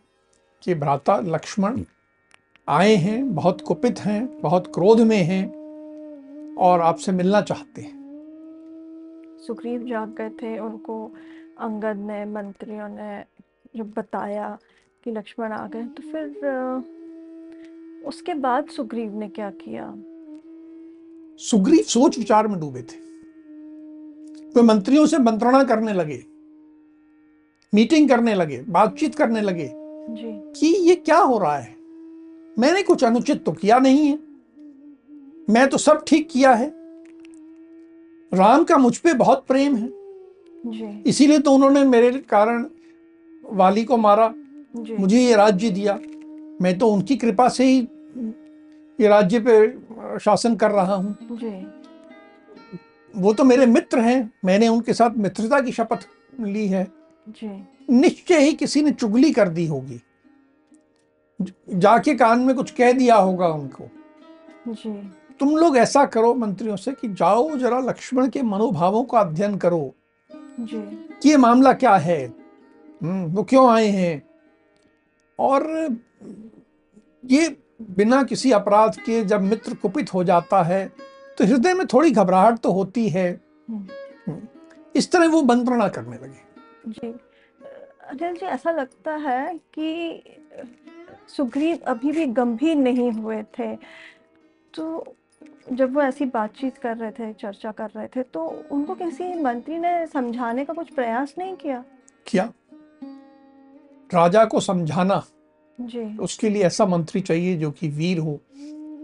के 0.64 0.76
भ्राता 0.76 1.20
लक्ष्मण 1.20 1.82
आए 2.70 2.96
हैं 2.96 3.36
बहुत 3.36 3.62
कुपित 3.62 4.00
हैं 4.00 4.42
बहुत 4.42 4.68
क्रोध 4.68 5.00
में 5.02 5.18
हैं 5.18 5.46
और 6.56 6.82
आपसे 6.82 7.12
मिलना 7.12 7.42
चाहते 7.42 7.82
हैं। 7.82 7.94
सुग्रीव 9.48 9.84
जाग 9.84 10.10
गए 10.10 10.30
थे 10.30 10.60
उनको 10.60 11.12
अंगद 11.60 11.98
ने 11.98 12.26
मंत्रियों 12.26 12.90
ने 12.90 13.24
जब 13.76 13.94
बताया 13.98 14.58
कि 15.04 15.12
लक्ष्मण 15.12 15.52
आ 15.52 15.68
गए 15.68 15.84
तो 15.84 16.04
फिर 16.04 16.28
उसके 18.06 18.34
बाद 18.34 18.68
सुग्रीव 18.68 19.16
ने 19.16 19.28
क्या 19.30 19.50
किया? 19.50 19.94
सुग्रीव 21.40 21.84
सोच 21.84 22.18
विचार 22.18 22.48
में 22.48 22.60
डूबे 22.60 22.82
थे। 22.82 23.00
वे 24.56 24.62
मंत्रियों 24.62 25.06
से 25.06 25.18
मंत्रणा 25.18 25.64
करने 25.64 25.94
लगे 25.94 26.24
मीटिंग 27.74 28.10
करने 28.10 28.34
लगे 28.34 28.62
बातचीत 28.70 29.16
करने 29.16 29.42
लगे 29.42 29.70
जी। 29.74 30.32
कि 30.60 30.68
ये 30.90 30.96
क्या 30.96 31.18
हो 31.18 31.38
रहा 31.38 31.58
है? 31.58 31.79
मैंने 32.60 32.82
कुछ 32.84 33.04
अनुचित 33.04 33.44
तो 33.46 33.52
किया 33.52 33.78
नहीं 33.80 34.08
है। 34.08 34.18
मैं 35.50 35.68
तो 35.70 35.78
सब 35.78 36.04
ठीक 36.08 36.28
किया 36.30 36.54
है। 36.54 36.68
राम 38.32 38.64
का 38.64 38.78
मुझ 38.78 38.98
पे 38.98 39.14
बहुत 39.14 39.46
प्रेम 39.48 39.76
है। 39.76 41.04
इसीलिए 41.04 41.40
तो 41.40 41.52
उन्होंने 41.52 41.84
मेरे 41.84 42.12
कारण 42.30 42.66
वाली 43.44 43.84
को 43.84 43.98
मारा। 43.98 44.34
जी। 44.76 44.98
मुझे 44.98 45.20
ये 45.20 45.36
राज्य 45.36 45.70
दिया। 45.70 46.00
मैं 46.62 46.78
तो 46.78 46.88
उनकी 46.88 47.16
कृपा 47.16 47.48
से 47.50 47.64
ही 47.64 47.80
ये 49.00 49.08
राज्य 49.08 49.40
पे 49.40 50.20
शासन 50.20 50.56
कर 50.56 50.72
रहा 50.72 50.96
हूँ। 50.96 51.16
वो 53.14 53.34
तो 53.34 53.44
मेरे 53.44 53.66
मित्र 53.66 54.00
हैं। 54.00 54.32
मैंने 54.46 54.68
उनके 54.68 54.94
साथ 54.94 55.18
मित्रता 55.18 55.60
की 55.62 55.72
शपथ 55.72 56.08
ली 56.40 56.68
है। 56.68 56.88
निश्चय 57.90 58.40
ही 58.40 58.54
किसी 58.54 58.82
ने 58.82 58.92
चुगली 58.92 59.32
कर 59.32 59.50
दी 59.50 59.66
होगी। 59.66 60.02
जाके 61.70 62.16
कान 62.16 62.40
में 62.40 62.56
कुछ 62.56 62.72
कह 62.72 62.92
दिया 62.92 63.16
होगा 63.16 63.48
उनको। 63.48 63.90
जी। 64.68 65.14
तुम 65.40 65.58
लोग 65.58 65.78
ऐसा 65.78 66.06
करो 66.06 66.34
मंत्रियों 66.34 66.76
से 66.76 66.92
कि 66.92 67.14
जाओ 67.14 67.58
जरा 67.58 67.80
लक्ष्मण 67.80 68.30
के 68.30 68.42
मनोभावों 68.42 69.04
का 69.04 69.20
अध्ययन 69.20 69.58
करो। 69.58 69.96
जी। 70.60 71.10
कि 71.22 71.30
ये 71.30 71.38
मामला 71.38 71.74
क्या 71.74 71.96
है? 71.96 72.34
हम्म, 73.04 73.26
वो 73.26 73.44
क्यों 73.44 73.72
आए 73.72 73.88
हैं? 73.88 74.30
और 75.40 75.90
ये 77.26 77.58
बिना 77.82 78.24
किसी 78.24 78.52
अपराध 78.52 78.96
के 78.96 79.24
जब 79.26 79.42
मित्र 79.42 79.74
कुपित 79.74 80.14
हो 80.14 80.24
जाता 80.24 80.64
है 80.64 80.94
तो 81.38 81.46
हृदय 81.46 81.74
में 81.74 81.88
थोड़ी 81.88 82.12
घबराहट 82.12 82.60
तो 82.60 82.72
होती 82.72 83.10
है। 83.10 83.42
हम्म। 83.70 83.88
हम्म, 84.28 84.42
इस 84.96 85.12
तरह 85.12 85.28
वो 85.28 85.42
मंत्रणा 85.42 85.88
करने 85.88 86.16
लगे। 86.16 86.42
जी। 86.88 87.08
अनिल 88.08 88.36
जी 88.36 88.46
ऐसा 88.46 88.72
लगता 88.72 89.16
है 89.16 89.58
कि 89.58 90.12
सुग्रीव 91.38 91.78
अभी 91.88 92.12
भी 92.12 92.26
गंभीर 92.26 92.76
नहीं 92.76 93.12
हुए 93.12 93.44
थे। 93.44 93.76
तो 94.74 95.16
जब 95.74 95.94
वो 95.94 96.02
ऐसी 96.02 96.26
बातचीत 96.26 96.78
कर 96.78 96.98
रहे 96.98 97.12
थे 97.12 97.34
चर्चा 97.34 97.72
कर 97.72 97.90
रहे 97.96 98.08
थे 98.08 98.24
तो 98.24 98.66
उनको 98.72 98.96
किसी 98.96 99.42
मंत्री 99.42 99.78
ने 99.78 100.08
समझाने 100.08 100.66
का 100.66 100.74
कुछ 100.74 100.90
प्रयास 100.90 101.36
नहीं 101.38 101.56
किया? 101.56 101.84
किया। 102.28 102.54
राजा 104.14 104.46
को 104.46 104.60
समझाना। 104.60 105.24
जी। 105.82 106.18
उसके 106.18 106.50
लिए 106.50 106.64
ऐसा 106.64 106.86
मंत्री 106.86 107.22
चाहिए 107.22 107.58
जो 107.58 107.72
कि 107.72 107.88
वीर 107.88 108.20
हो 108.20 108.40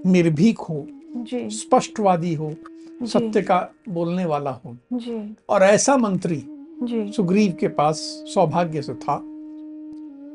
निर्भीक 0.06 0.60
हो 0.60 0.88
जी। 1.16 1.50
स्पष्टवादी 1.50 2.34
हो 2.34 2.56
सत्य 3.04 3.42
का 3.42 3.72
बोलने 3.90 4.26
वाला 4.26 4.52
हो। 4.52 4.78
जी। 4.94 5.36
और 5.50 5.64
ऐसा 5.64 5.98
मंत्री 5.98 6.44
जी। 6.84 7.12
सुग्रीव 7.12 7.58
के 7.60 7.68
पास 7.68 7.98
सौभाग्य 8.34 8.82
से 8.82 8.94
था। 8.94 9.16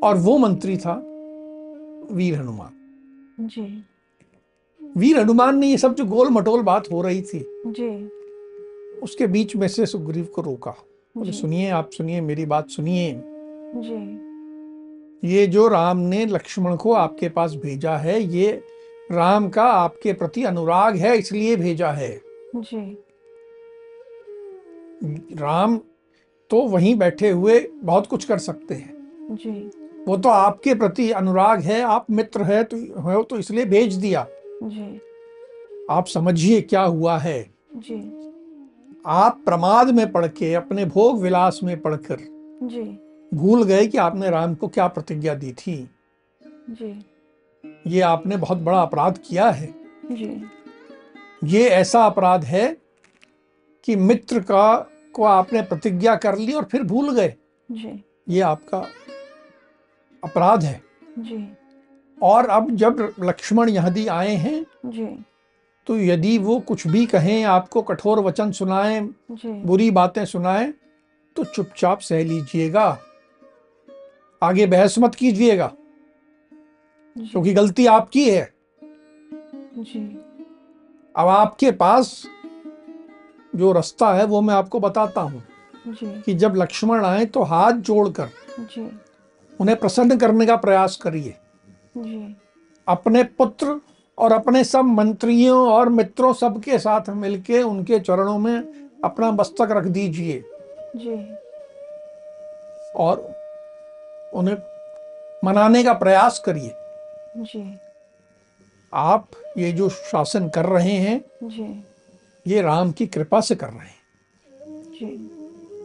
और 0.03 0.17
वो 0.17 0.39
मंत्री 0.39 0.77
था 0.77 1.10
वीर 2.11 2.35
हनुमान। 2.35 3.47
जी। 3.47 3.85
वीर 4.97 5.19
हनुमान 5.19 5.59
ने 5.59 5.67
ये 5.67 5.77
सब 5.79 5.95
जो 5.95 6.05
गोल 6.05 6.29
मटोल 6.29 6.63
बात 6.63 6.91
हो 6.93 7.03
रही 7.03 7.23
थी 7.23 7.45
जी। 7.67 7.91
उसके 9.01 9.27
बीच 9.27 9.57
में 9.57 9.69
से 9.69 9.87
सुग्रीव 9.87 10.25
को 10.25 10.43
रोका। 10.43 10.75
बोले 11.17 11.33
सुनिए 11.33 11.71
आप 11.71 11.91
सुनिए 11.91 12.21
मेरी 12.21 12.47
बात 12.47 12.69
सुनिए। 12.69 13.23
जी। 13.77 15.29
ये 15.29 15.47
जो 15.47 15.69
राम 15.69 15.99
ने 15.99 16.27
लक्ष्मण 16.27 16.77
को 16.77 16.93
आपके 16.93 17.29
पास 17.29 17.55
भेजा 17.55 17.97
है 17.97 18.21
ये 18.23 18.53
राम 19.13 19.49
का 19.49 19.65
आपके 19.65 20.13
प्रति 20.13 20.45
अनुराग 20.45 20.97
है 20.97 21.17
इसलिए 21.19 21.57
भेजा 21.57 21.91
है। 21.91 22.21
जी। 22.57 22.99
राम 25.37 25.81
तो 26.51 26.61
वहीं 26.61 26.95
बैठे 26.95 27.31
हुए 27.31 27.61
बहुत 27.75 28.07
कुछ 28.07 28.25
कर 28.25 28.39
सकते 28.39 28.75
हैं। 28.75 28.93
जी। 29.31 29.71
वो 30.11 30.17
तो 30.17 30.29
आपके 30.29 30.75
प्रति 30.75 31.11
अनुराग 31.11 31.61
है 31.61 31.83
आप 31.83 32.07
मित्र 32.11 32.43
है 32.43 32.65
तो 32.65 32.77
हो 33.01 33.23
तो 33.23 33.39
इसलिए 33.39 33.65
भेज 33.65 33.95
दिया। 33.95 34.27
जी। 34.63 35.01
आप 35.91 36.07
समझिए 36.07 36.61
क्या 36.61 36.83
हुआ 36.83 37.19
है। 37.19 37.51
जी। 37.77 37.97
आप 39.07 39.43
प्रमाद 39.45 39.91
में 39.91 40.13
पढ़ 40.13 40.27
के 40.27 40.55
अपने 40.55 40.85
भोग 40.85 41.21
विलास 41.23 41.61
में 41.65 41.81
पढ़कर 41.81 42.17
जी। 42.63 42.83
भूल 43.35 43.65
गए 43.65 43.87
कि 43.87 43.99
आपने 43.99 44.31
राम 44.31 44.55
को 44.55 44.69
क्या 44.69 44.89
प्रतिज्ञा 44.89 45.35
दी 45.35 45.53
थी। 45.53 45.91
जी। 46.71 47.05
ये 47.87 48.01
आपने 48.01 48.37
बहुत 48.37 48.59
बड़ा 48.59 48.83
अपराध 48.83 49.19
किया 49.19 49.51
है। 49.51 49.75
जी। 50.13 50.45
ये 51.45 51.69
ऐसा 51.69 52.05
अपराध 52.07 52.45
है 52.45 52.77
कि 53.85 53.97
मित्र 53.97 54.41
का 54.41 54.89
को 55.13 55.25
आपने 55.25 55.63
प्रतिज्ञा 55.63 56.17
कर 56.17 56.39
ली 56.39 56.53
और 56.53 56.65
फिर 56.65 56.83
भूल 56.83 57.13
गए। 57.13 57.35
जी। 57.73 58.05
ये 58.29 58.41
आपका 58.41 58.87
अपराध 60.25 60.65
है। 60.65 60.83
जी। 61.19 61.49
और 62.23 62.49
अब 62.49 62.71
जब 62.71 63.15
लक्ष्मण 63.21 63.69
यदि 63.69 64.07
आए 64.07 64.35
हैं 64.35 64.67
जी। 64.87 65.25
तो 65.87 65.99
यदि 65.99 66.39
वो 66.39 66.61
कुछ 66.61 66.87
भी 66.87 67.07
कहें 67.07 67.45
आपको 67.45 67.83
कठोर 67.83 68.21
वचन 68.21 68.53
सुनाएँ 68.53 69.01
जी। 69.31 69.53
बुरी 69.53 69.91
बातें 69.91 70.25
सुनाएँ 70.25 70.73
तो 71.37 71.45
चुपचाप 71.45 72.01
सह 72.01 72.25
लीजिएगा। 72.25 72.99
आगे 74.43 74.67
बहस 74.67 74.99
मत 74.99 75.15
कीजिएगा। 75.15 75.73
क्योंकि 77.17 77.53
गलती 77.55 77.87
आपकी 77.87 78.31
है। 78.31 78.55
जी। 79.79 80.01
अब 81.17 81.29
आपके 81.29 81.71
पास 81.71 82.27
जो 83.57 83.73
रास्ता 83.73 84.13
है 84.15 84.25
वो 84.25 84.41
मैं 84.41 84.55
आपको 84.55 84.81
बताता 84.81 85.21
हूँ 85.21 85.43
जी। 85.87 86.23
कि 86.23 86.35
जब 86.35 86.57
लक्ष्मण 86.57 87.05
आए 87.05 87.25
तो 87.27 87.43
हाथ 87.43 87.73
जोड़कर 87.73 88.29
जी। 88.61 89.01
उन्हें 89.61 89.79
प्रसन्न 89.79 90.17
करने 90.19 90.47
का 90.47 90.57
प्रयास 90.57 90.97
करिए। 90.97 91.35
अपने 92.89 93.23
पुत्र 93.23 93.81
और 94.19 94.33
अपने 94.33 94.65
सब 94.65 94.85
मंत्रियों 94.85 95.73
और 95.73 95.89
मित्रों 95.89 96.33
सबके 96.33 96.79
साथ 96.79 97.09
मिलके 97.09 97.63
उनके 97.63 98.01
चरणों 98.01 98.39
में 98.39 98.89
अपना 99.05 99.31
मस्तक 99.31 99.69
रख 99.71 99.85
दीजिए। 99.85 100.41
और 102.97 103.35
उन्हें 104.35 104.57
मनाने 105.45 105.85
का 105.85 105.93
प्रयास 105.93 106.43
करिए। 106.49 106.71
आप 108.95 109.27
ये 109.59 109.73
जो 109.73 109.89
शासन 109.89 110.49
कर 110.49 110.67
रहे 110.67 110.93
हैं 110.93 111.21
जी। 111.43 111.85
ये 112.47 112.63
राम 112.63 112.93
की 112.93 113.07
कृपा 113.07 113.41
से 113.41 113.55
कर 113.55 113.67
रहे 113.67 113.87
हैं। 113.87 113.99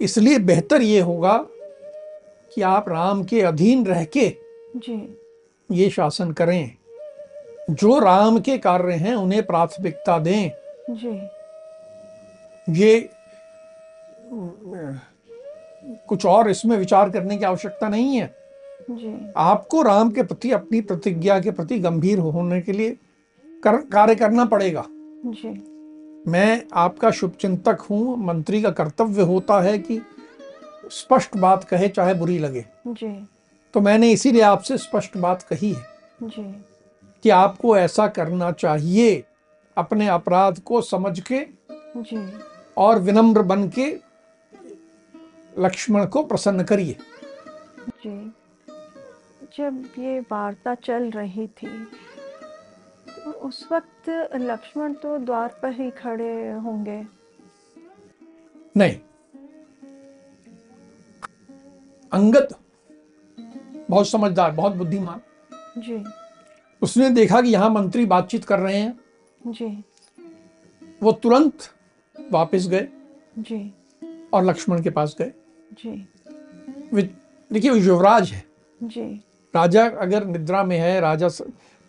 इसलिए 0.01 0.39
बेहतर 0.39 0.82
ये 0.82 1.00
होगा 1.00 1.46
कि 2.56 2.62
आप 2.62 2.90
राम 2.90 3.24
के 3.24 3.42
अधीन 3.42 3.86
रह 3.86 4.04
के 4.04 4.28
जी। 4.76 5.18
ये 5.72 5.90
शासन 5.90 6.32
करें। 6.32 6.76
जो 7.70 8.00
राम 8.00 8.40
के 8.40 8.58
कार्य 8.58 8.94
हैं 8.94 9.16
उन्हें 9.16 9.46
प्राथमिकता 9.46 10.20
दें। 10.20 10.52
जी। 10.90 11.30
ये 12.70 13.10
कुछ 16.08 16.26
और 16.26 16.50
इसमें 16.50 16.78
विचार 16.78 17.10
करने 17.10 17.38
की 17.38 17.46
आवश्यकता 17.46 17.90
नहीं 17.90 18.18
है। 18.18 18.36
जी। 18.92 19.34
आपको 19.38 19.82
राम 19.82 20.12
के 20.12 20.24
प्रति 20.24 20.52
अपनी 20.52 20.82
प्रतिज्ञा 20.82 21.40
के 21.40 21.52
प्रति 21.52 21.80
गंभीर 21.80 22.20
होने 22.20 22.62
के 22.62 22.72
लिए 22.72 22.98
कर, 23.64 23.78
कार्य 23.78 24.16
करना 24.16 24.46
पड़ेगा। 24.46 24.86
जी। 25.26 25.50
मैं 26.32 26.63
आपका 26.74 27.12
शुभचिंतक 27.12 27.82
हूँ। 27.82 28.18
मंत्री 28.18 28.62
का 28.62 28.70
कर्तव्य 28.70 29.22
होता 29.22 29.62
है 29.62 29.78
कि 29.80 30.02
स्पष्ट 30.91 31.38
बात 31.38 31.63
कहे 31.63 31.88
चाहे 31.88 32.13
बुरी 32.13 32.38
लगे। 32.39 32.65
जी। 32.88 33.28
तो 33.74 33.82
मैंने 33.82 34.12
इसीलिए 34.12 34.41
आपसे 34.41 34.78
स्पष्ट 34.78 35.17
बात 35.17 35.41
कही 35.43 35.74
है 35.74 35.86
जी। 36.24 36.43
कि 37.24 37.30
आपको 37.30 37.78
ऐसा 37.78 38.08
करना 38.08 38.52
चाहिए 38.52 39.24
अपने 39.78 40.08
अपराध 40.08 40.60
को 40.60 40.82
समझ 40.82 41.19
के 41.19 41.39
जी। 41.98 42.39
और 42.78 43.00
विनम्र 43.00 43.41
बन 43.41 43.67
के 43.69 43.88
लक्ष्मण 45.60 46.06
को 46.06 46.24
प्रसन्न 46.24 46.63
करिए। 46.63 46.98
जी। 48.04 48.34
जब 49.58 49.86
ये 50.00 50.19
वार्ता 50.19 50.76
चल 50.76 51.10
रही 51.12 51.48
थी 51.48 51.86
तो 53.15 53.32
उस 53.32 53.67
वक्त 53.71 54.10
लक्ष्मण 54.36 54.93
तो 54.93 55.17
द्वार 55.17 55.60
पर 55.62 55.71
ही 55.71 55.89
खड़े 55.91 56.52
होंगे। 56.52 57.04
नहीं 58.78 58.98
अंगद 62.15 62.54
बहुत 63.89 64.08
समझदार 64.08 64.51
बहुत 64.51 64.75
बुद्धिमान। 64.75 65.21
जी। 65.78 66.04
उसने 66.82 67.10
देखा 67.10 67.41
कि 67.41 67.49
यहाँ 67.49 67.69
मंत्री 67.69 68.06
बातचीत 68.06 68.45
कर 68.45 68.60
रहे 68.60 68.75
हैं। 68.75 68.99
जी। 69.47 69.65
वो 71.04 71.12
तुरंत 71.13 71.69
वापस 72.15 72.67
गए। 72.67 72.88
जी। 73.39 73.73
और 74.34 74.43
लक्ष्मण 74.43 74.82
के 74.84 74.89
पास 74.89 75.15
गए। 75.19 75.32
जी। 75.73 76.08
देखिए 77.51 77.69
वो 77.71 77.78
युवराज 77.78 78.32
है। 78.32 78.43
जी। 78.82 79.01
राजा 79.54 79.86
अगर 79.88 80.25
निद्रा 80.25 80.63
में 80.63 80.78
है 80.80 80.99
राजा 80.99 81.28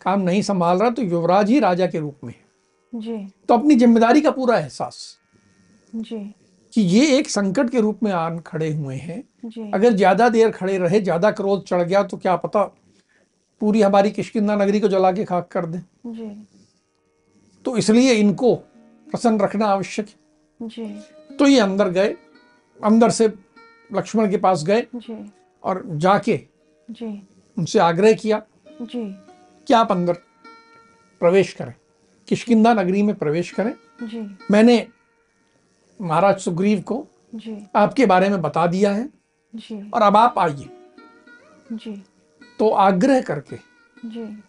काम 0.01 0.21
नहीं 0.21 0.43
संभाल 0.43 0.79
रहा 0.79 0.91
तो 0.91 1.03
युवराज 1.03 1.51
ही 1.51 1.59
राजा 1.61 1.87
के 1.87 1.99
रूप 1.99 2.25
में 2.25 2.33
है। 2.33 3.01
जी। 3.01 3.17
तो 3.49 3.55
अपनी 3.55 3.75
ज़िम्मेदारी 3.75 4.21
का 4.21 4.31
पूरा 4.31 4.59
एहसास। 4.59 5.19
जी। 5.95 6.19
कि 6.77 6.83
ये 6.83 7.07
एक 7.19 7.29
संकट 7.31 7.71
के 7.71 7.81
रूप 7.81 8.03
में 8.03 8.11
आन 8.13 8.39
खड़े 8.39 8.69
हुए 8.71 8.95
हैं। 8.97 9.71
अगर 9.73 9.93
ज़्यादा 9.93 10.29
देर 10.29 10.51
खड़े 10.51 10.77
रहे 10.79 11.01
ज़्यादा 11.01 11.31
क्रोध 11.33 11.63
चढ़ 11.65 11.83
गया 11.83 12.03
तो 12.03 12.17
क्या 12.17 12.35
पता 12.37 12.63
पूरी 13.61 13.83
हमारी 13.83 14.11
किष्किंधा 14.11 14.57
नगरी 14.57 14.81
को 14.81 14.89
जला 14.89 15.13
के 15.13 15.25
खाक 15.25 15.49
कर 15.53 15.67
दे। 15.67 15.79
तो 17.65 17.77
इसलिए 17.77 18.13
इनको 18.15 18.55
प्रसन्न 19.07 19.41
रखना 19.41 19.67
आवश्यक। 19.67 20.07
है 20.61 21.37
तो 21.39 21.47
ये 21.47 21.61
अंदर 21.61 21.89
गए 21.91 22.15
अंदर 22.81 23.11
से 23.11 23.27
लक्ष्मण 23.91 24.31
के 24.31 24.37
पास 24.39 24.65
गए 24.65 24.87
और 25.65 25.83
जाके 25.97 26.41
उनसे 26.89 27.79
आग्रह 27.79 28.13
किया 28.15 28.43
कि 28.83 29.75
आप 29.75 29.93
अंदर 29.93 30.21
प्रवेश 31.21 31.53
करें 31.53 31.75
किष्किंधा 32.29 32.73
नगरी 32.75 33.03
में 33.03 33.15
प्रवेश 33.17 33.51
करें। 33.53 33.73
जी। 34.03 34.21
मैंने 34.51 34.77
महाराज 36.01 36.39
सुग्रीव 36.39 36.81
को 36.81 37.07
जी। 37.35 37.67
आपके 37.77 38.07
बारे 38.07 38.29
में 38.29 38.43
बता 38.43 38.67
दिया 38.67 38.93
है। 38.93 39.09
जी। 39.55 39.91
और 39.91 40.03
अब 40.03 40.17
आप 40.17 40.39
आइए। 40.39 40.69
जी। 41.73 42.05
तो 42.59 42.69
आग्रह 42.69 43.23
करके 43.23 43.57
जी। 44.09 44.43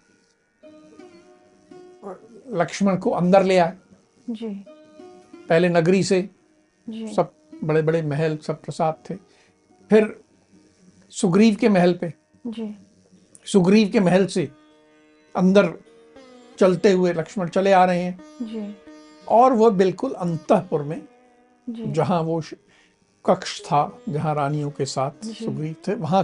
लक्ष्मण 2.57 2.97
को 2.97 3.09
अंदर 3.09 3.43
ले 3.43 3.57
आए। 3.57 3.77
जी। 4.29 4.49
पहले 5.49 5.69
नगरी 5.69 6.03
से 6.03 6.29
जी। 6.89 7.13
सब 7.13 7.33
बड़े 7.63 7.81
बड़े 7.81 8.01
महल 8.01 8.37
सब 8.37 8.61
प्रसाद 8.61 8.95
थे। 9.09 9.15
फिर 9.89 10.21
सुग्रीव 11.09 11.55
के 11.55 11.69
महल 11.69 11.93
पे। 11.93 12.13
जी। 12.47 12.75
सुग्रीव 13.45 13.89
के 13.89 13.99
महल 13.99 14.25
से 14.25 14.51
अंदर 15.35 15.73
चलते 16.59 16.91
हुए 16.91 17.13
लक्ष्मण 17.13 17.49
चले 17.49 17.71
आ 17.71 17.85
रहे 17.85 18.01
हैं। 18.03 18.19
जी। 18.41 18.75
और 19.27 19.53
वह 19.53 19.69
बिल्कुल 19.69 20.13
अंतपुर 20.13 20.83
में 20.83 21.07
जहाँ 21.69 22.21
वो 22.21 22.41
कक्ष 23.25 23.61
था 23.61 23.99
जहाँ 24.09 24.35
रानियों 24.35 24.71
के 24.71 24.85
साथ। 24.85 25.25
सुग्रीव 25.25 25.75
थे 25.87 25.95
वहाँ 25.95 26.23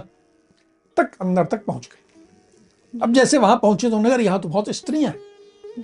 तक 0.96 1.10
अंदर 1.20 1.44
तक 1.44 1.64
पहुँच 1.64 1.86
गए। 1.86 3.00
अब 3.02 3.12
जैसे 3.12 3.38
वहाँ 3.38 3.56
पहुँचे 3.56 3.90
तो 3.90 3.96
उन्होंने 3.96 4.16
कहा 4.16 4.24
यहाँ 4.24 4.40
तो 4.40 4.48
बहुत 4.48 4.68
स्त्रियाँ 4.70 5.12
हैं। 5.12 5.78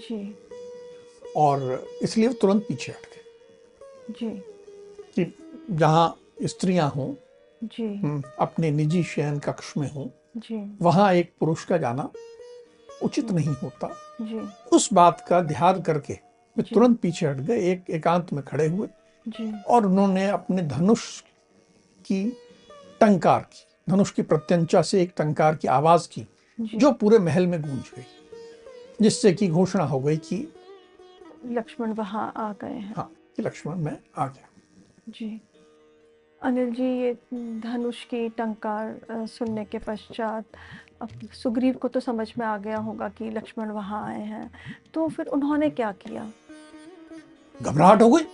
और 1.37 1.87
इसलिए 2.03 2.27
वो 2.29 2.35
तुरंत 2.35 2.62
पीछे 2.68 2.92
हट 2.92 3.07
गए। 3.07 3.20
कि 5.14 5.35
जहाँ 5.70 6.16
स्त्रियाँ 6.44 6.88
हों 6.90 7.14
हम्म, 7.96 8.23
अपने 8.40 8.70
निजी 8.70 9.03
शयन 9.05 9.38
कक्ष 9.38 9.77
में 9.77 9.90
हों 9.90 10.07
वहाँ 10.81 11.12
एक 11.14 11.33
पुरुष 11.40 11.64
का 11.64 11.79
जाना 11.79 12.11
उचित 13.03 13.31
नहीं 13.31 13.55
होता। 13.62 13.88
जी। 14.20 14.40
उस 14.73 14.92
बात 14.92 15.25
का 15.29 15.40
ध्यान 15.40 15.81
करके 15.83 16.12
वे 16.57 16.62
तुरंत 16.62 16.99
पीछे 17.01 17.27
हट 17.27 17.37
गए 17.37 17.70
एक 17.73 17.90
एकांत 17.90 18.33
में 18.33 18.44
खड़े 18.44 18.66
हुए। 18.66 18.88
और 19.68 19.87
उन्होंने 19.87 20.26
अपने 20.28 20.62
धनुष 20.62 21.20
की 22.06 22.24
टंकार 23.00 23.40
की 23.40 23.66
धनुष 23.88 24.11
की 24.11 24.22
प्रत्यंचा 24.22 24.83
से 24.83 25.02
एक 25.02 25.12
टंकार 25.16 25.54
की 25.56 25.68
आवाज़ 25.68 26.09
की 26.09 26.26
जो। 26.61 26.92
पूरे 26.92 27.18
महल 27.18 27.46
में 27.46 27.61
गूंज 27.62 27.90
गई 27.96 28.04
जिससे 29.02 29.33
कि 29.33 29.48
घोषणा 29.48 29.85
हो 29.85 30.00
गई 30.00 30.16
कि 30.16 30.52
लक्ष्मण 31.46 31.92
वहाँ 31.92 32.33
आ 32.37 32.52
गए 32.52 32.78
हैं। 32.78 32.94
हाँ 32.96 33.11
कि 33.37 33.42
लक्ष्मण 33.42 33.76
मैं 33.76 33.96
आ 34.18 34.26
गया। 34.26 34.48
जी। 35.09 35.40
अनिल 36.42 36.70
जी 36.70 37.00
ये 37.02 37.12
धनुष 37.61 38.04
की 38.04 38.28
टंकार 38.28 39.26
सुनने 39.26 39.64
के 39.64 39.78
पश्चात 39.78 40.44
अब 41.02 41.09
सुग्रीव 41.33 41.74
को 41.74 41.88
तो 41.88 42.00
समझ 42.00 42.33
में 42.38 42.46
आ 42.46 42.56
गया 42.59 42.76
होगा 42.76 43.09
कि 43.09 43.30
लक्ष्मण 43.30 43.70
वहाँ 43.70 44.04
आए 44.09 44.22
हैं। 44.22 44.50
तो 44.94 45.09
फिर 45.09 45.26
उन्होंने 45.26 45.70
क्या 45.70 45.92
किया? 45.92 46.30
घबराहट 47.62 48.02
हो 48.02 48.11
गई। 48.11 48.24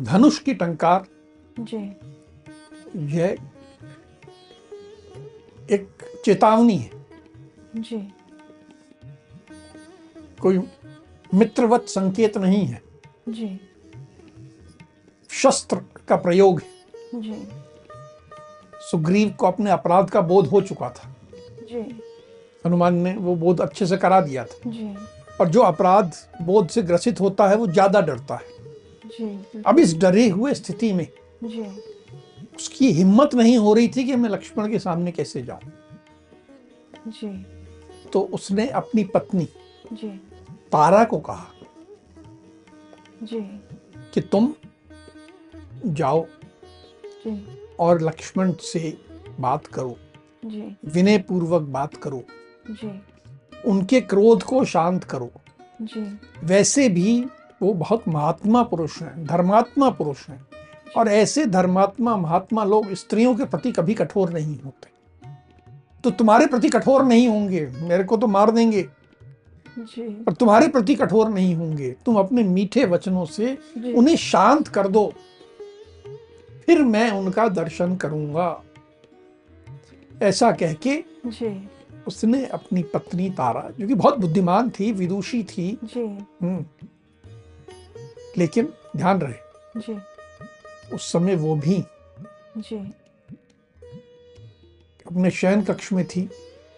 धनुष 0.00 0.38
की 0.38 0.54
टंकार 0.54 1.06
जी। 1.60 1.76
यह 3.16 3.36
एक 5.70 5.88
चेतावनी 6.24 6.76
है। 6.76 6.90
जी। 7.76 7.96
कोई 10.40 10.58
मित्रवत 11.34 11.86
संकेत 11.88 12.36
नहीं 12.38 12.64
है। 12.66 12.82
जी। 13.28 13.60
शस्त्र 15.30 15.80
का 16.08 16.16
प्रयोग 16.16 16.60
है। 16.60 17.20
जी। 17.20 17.46
सुग्रीव 18.90 19.30
को 19.30 19.46
अपने 19.46 19.70
अपराध 19.70 20.10
का 20.10 20.20
बोध 20.20 20.46
हो 20.46 20.60
चुका 20.60 20.88
था। 20.88 21.14
जी। 21.62 21.80
हनुमान 22.66 22.94
ने 22.94 23.14
वो 23.14 23.34
बोध 23.36 23.60
अच्छे 23.60 23.86
से 23.86 23.96
करा 23.96 24.20
दिया 24.20 24.44
था। 24.44 24.70
जी। 24.70 24.94
और 25.40 25.48
जो 25.48 25.60
अपराध 25.60 26.12
बोध 26.42 26.68
से 26.68 26.82
ग्रसित 26.82 27.20
होता 27.20 27.48
है 27.48 27.56
वो 27.56 27.66
ज़्यादा 27.66 28.00
डरता 28.00 28.34
है। 28.34 28.58
अब 29.66 29.78
इस 29.78 29.96
डरे 29.96 30.28
हुए 30.28 30.54
स्थिति 30.54 30.92
में 30.92 31.06
जी। 31.44 31.62
उसकी 32.56 32.92
हिम्मत 32.92 33.34
नहीं 33.34 33.58
हो 33.58 33.74
रही 33.74 33.88
थी 33.88 34.04
कि 34.04 34.16
मैं 34.16 34.30
लक्ष्मण 34.30 34.70
के 34.70 34.78
सामने 34.78 35.12
कैसे 35.12 35.42
जाऊँ। 35.42 35.72
जी। 37.08 37.46
तो 38.12 38.20
उसने 38.20 38.68
अपनी 38.68 39.04
पत्नी 39.04 39.48
जी। 39.92 40.08
तारा 40.72 41.04
को 41.04 41.18
कहा 41.18 41.46
जी। 43.22 43.40
कि 44.14 44.20
तुम 44.20 44.54
जाओ 45.86 46.26
जी। 47.06 47.58
और 47.80 48.02
लक्ष्मण 48.02 48.52
से 48.52 48.98
बात 49.40 49.66
करो 49.66 49.96
जी। 50.44 50.76
विनय 50.84 51.18
पूर्वक 51.18 51.62
बात 51.62 51.94
करो 51.94 52.24
जी। 52.70 53.02
उनके 53.66 54.00
क्रोध 54.00 54.42
को 54.42 54.64
शांत 54.64 55.04
करो। 55.04 55.30
जी। 55.82 56.18
वैसे 56.44 56.88
भी 56.88 57.26
वो 57.62 57.72
बहुत 57.72 58.08
महात्मा 58.08 58.62
पुरुष 58.62 59.02
हैं 59.02 59.26
धर्मात्मा 59.26 59.90
पुरुष 59.90 60.28
हैं। 60.28 60.46
और 60.96 61.08
ऐसे 61.08 61.46
धर्मात्मा 61.46 62.16
महात्मा 62.16 62.64
लोग 62.64 62.92
स्त्रियों 62.94 63.34
के 63.34 63.44
प्रति 63.44 63.72
कभी 63.72 63.94
कठोर 63.94 64.30
नहीं 64.30 64.58
होते। 64.60 64.88
तो 66.04 66.10
तुम्हारे 66.10 66.46
प्रति 66.46 66.68
कठोर 66.68 67.04
नहीं 67.04 67.28
होंगे 67.28 67.66
मेरे 67.66 68.04
को 68.04 68.16
तो 68.16 68.26
मार 68.26 68.50
देंगे। 68.50 68.82
जी। 69.78 70.08
पर 70.24 70.32
तुम्हारे 70.32 70.68
प्रति 70.68 70.94
कठोर 70.94 71.28
नहीं 71.28 71.54
होंगे 71.54 71.90
तुम 72.06 72.16
अपने 72.16 72.42
मीठे 72.42 72.84
वचनों 72.84 73.24
से 73.24 73.58
उन्हें 73.96 74.16
शांत 74.16 74.68
कर 74.68 74.88
दो। 74.88 75.12
फिर 76.66 76.82
मैं 76.82 77.10
उनका 77.10 77.48
दर्शन 77.48 77.96
करूँगा। 77.96 78.62
ऐसा 80.22 80.50
कह 80.52 80.72
के 80.72 80.96
जी। 81.26 81.68
उसने 82.06 82.44
अपनी 82.46 82.82
पत्नी 82.82 83.30
तारा 83.30 83.68
जो 83.80 83.86
कि 83.86 83.94
बहुत 83.94 84.18
बुद्धिमान 84.18 84.70
थी 84.70 84.92
विदुषी 84.92 85.42
थी 85.42 85.78
जी। 85.84 86.04
हम्म, 86.42 86.64
लेकिन 88.38 88.72
ध्यान 88.96 89.20
रहे। 89.20 89.34
जी। 89.80 89.98
उस 90.94 91.12
समय 91.12 91.36
वो 91.36 91.56
भी 91.56 91.84
जी। 92.58 92.76
अपने 95.06 95.30
शयन 95.30 95.62
कक्ष 95.62 95.92
में 95.92 96.06
थी। 96.06 96.30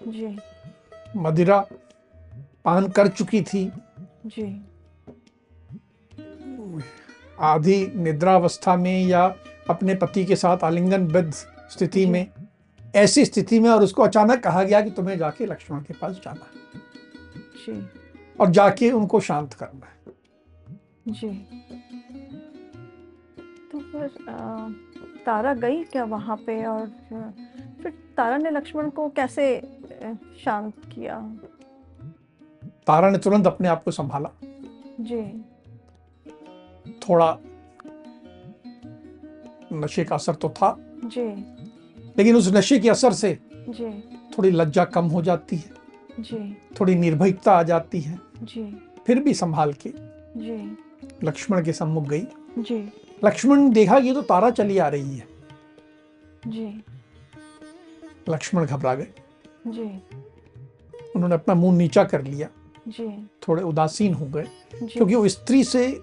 जी। 0.08 0.38
मदिरा 1.16 1.66
पान 2.64 2.88
कर 2.88 3.08
चुकी 3.08 3.42
थी। 3.42 3.72
जी। 4.26 4.64
आधी 7.40 7.86
निद्रावस्था 7.86 8.76
में 8.76 9.06
या 9.06 9.36
अपने 9.70 9.94
पति 9.94 10.24
के 10.24 10.36
साथ 10.36 10.58
आलिंगनबद्ध 10.64 11.34
स्थिति 11.70 12.06
में 12.06 12.26
ऐसी 12.94 13.24
स्थिति 13.24 13.60
में 13.60 13.70
और 13.70 13.82
उसको 13.82 14.02
अचानक 14.02 14.44
कहा 14.44 14.62
गया 14.62 14.80
कि 14.80 14.90
तुम्हें 14.90 15.18
जाके 15.18 15.46
लक्ष्मण 15.46 15.80
के 15.80 15.94
पास 15.94 16.12
जाना। 16.12 16.46
है 17.68 17.90
और 18.40 18.50
जाके 18.50 18.90
उनको 18.90 19.20
शांत 19.20 19.54
करना। 19.54 19.86
है 19.86 19.91
जी। 21.08 21.28
तो 23.72 23.78
फिर 23.78 24.10
तारा 25.26 25.54
गई 25.54 25.84
क्या 25.84 26.04
वहाँ 26.04 26.36
पे 26.36 26.64
और 26.66 26.86
फिर 27.82 27.90
तारा 28.16 28.36
ने 28.36 28.50
लक्ष्मण 28.50 28.90
को 28.90 29.08
कैसे 29.08 29.60
शांत 30.44 30.74
किया? 30.94 31.20
तारा 32.86 33.10
ने 33.10 33.18
तुरंत 33.18 33.46
अपने 33.46 33.68
आप 33.68 33.82
को 33.84 33.90
संभाला। 33.90 34.30
जी। 35.00 35.44
थोड़ा 37.08 37.38
नशे 39.72 40.04
का 40.04 40.14
असर 40.14 40.34
तो 40.34 40.48
था। 40.50 40.76
जी। 41.04 41.28
लेकिन 42.18 42.36
उस 42.36 42.52
नशे 42.52 42.78
के 42.78 42.90
असर 42.90 43.12
से 43.12 43.38
जी। 43.52 44.00
थोड़ी 44.38 44.50
लज्जा 44.50 44.84
कम 44.84 45.04
हो 45.04 45.22
जाती 45.22 45.56
है। 45.56 45.70
जी। 46.20 46.56
थोड़ी 46.80 46.94
निर्भयता 46.94 47.52
आ 47.52 47.62
जाती 47.62 48.00
है। 48.00 48.18
जी। 48.42 48.64
फिर 49.06 49.22
भी 49.22 49.34
संभाल 49.34 49.72
के 49.72 49.92
जी। 50.40 50.76
लक्ष्मण 51.24 51.64
के 51.64 51.72
सम्मुख 51.72 52.04
गई। 52.04 52.26
जी। 52.58 52.92
लक्ष्मण 53.24 53.70
देखा 53.70 53.96
ये 53.96 54.14
तो 54.14 54.22
तारा 54.22 54.50
चली 54.50 54.78
आ 54.78 54.88
रही 54.88 55.16
है। 55.16 55.28
जी। 56.46 56.84
लक्ष्मण 58.28 58.66
घबरा 58.66 58.94
गए। 58.94 59.06
जी। 59.66 60.02
उन्होंने 61.16 61.34
अपना 61.34 61.54
मुँह 61.54 61.76
नीचा 61.76 62.04
कर 62.04 62.22
लिया। 62.22 62.48
जी। 62.88 63.30
थोड़े 63.48 63.62
उदासीन 63.62 64.14
हो 64.14 64.26
गए। 64.26 64.48
क्योंकि 64.74 65.14
वो 65.14 65.28
स्त्री 65.28 65.64
से 65.64 66.00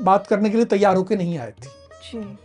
बात 0.00 0.26
करने 0.26 0.50
के 0.50 0.56
लिए 0.56 0.66
तैयार 0.66 0.96
होकर 0.96 1.16
नहीं 1.16 1.38
आए 1.38 1.50
थे। 1.50 1.68
जी। 2.12 2.38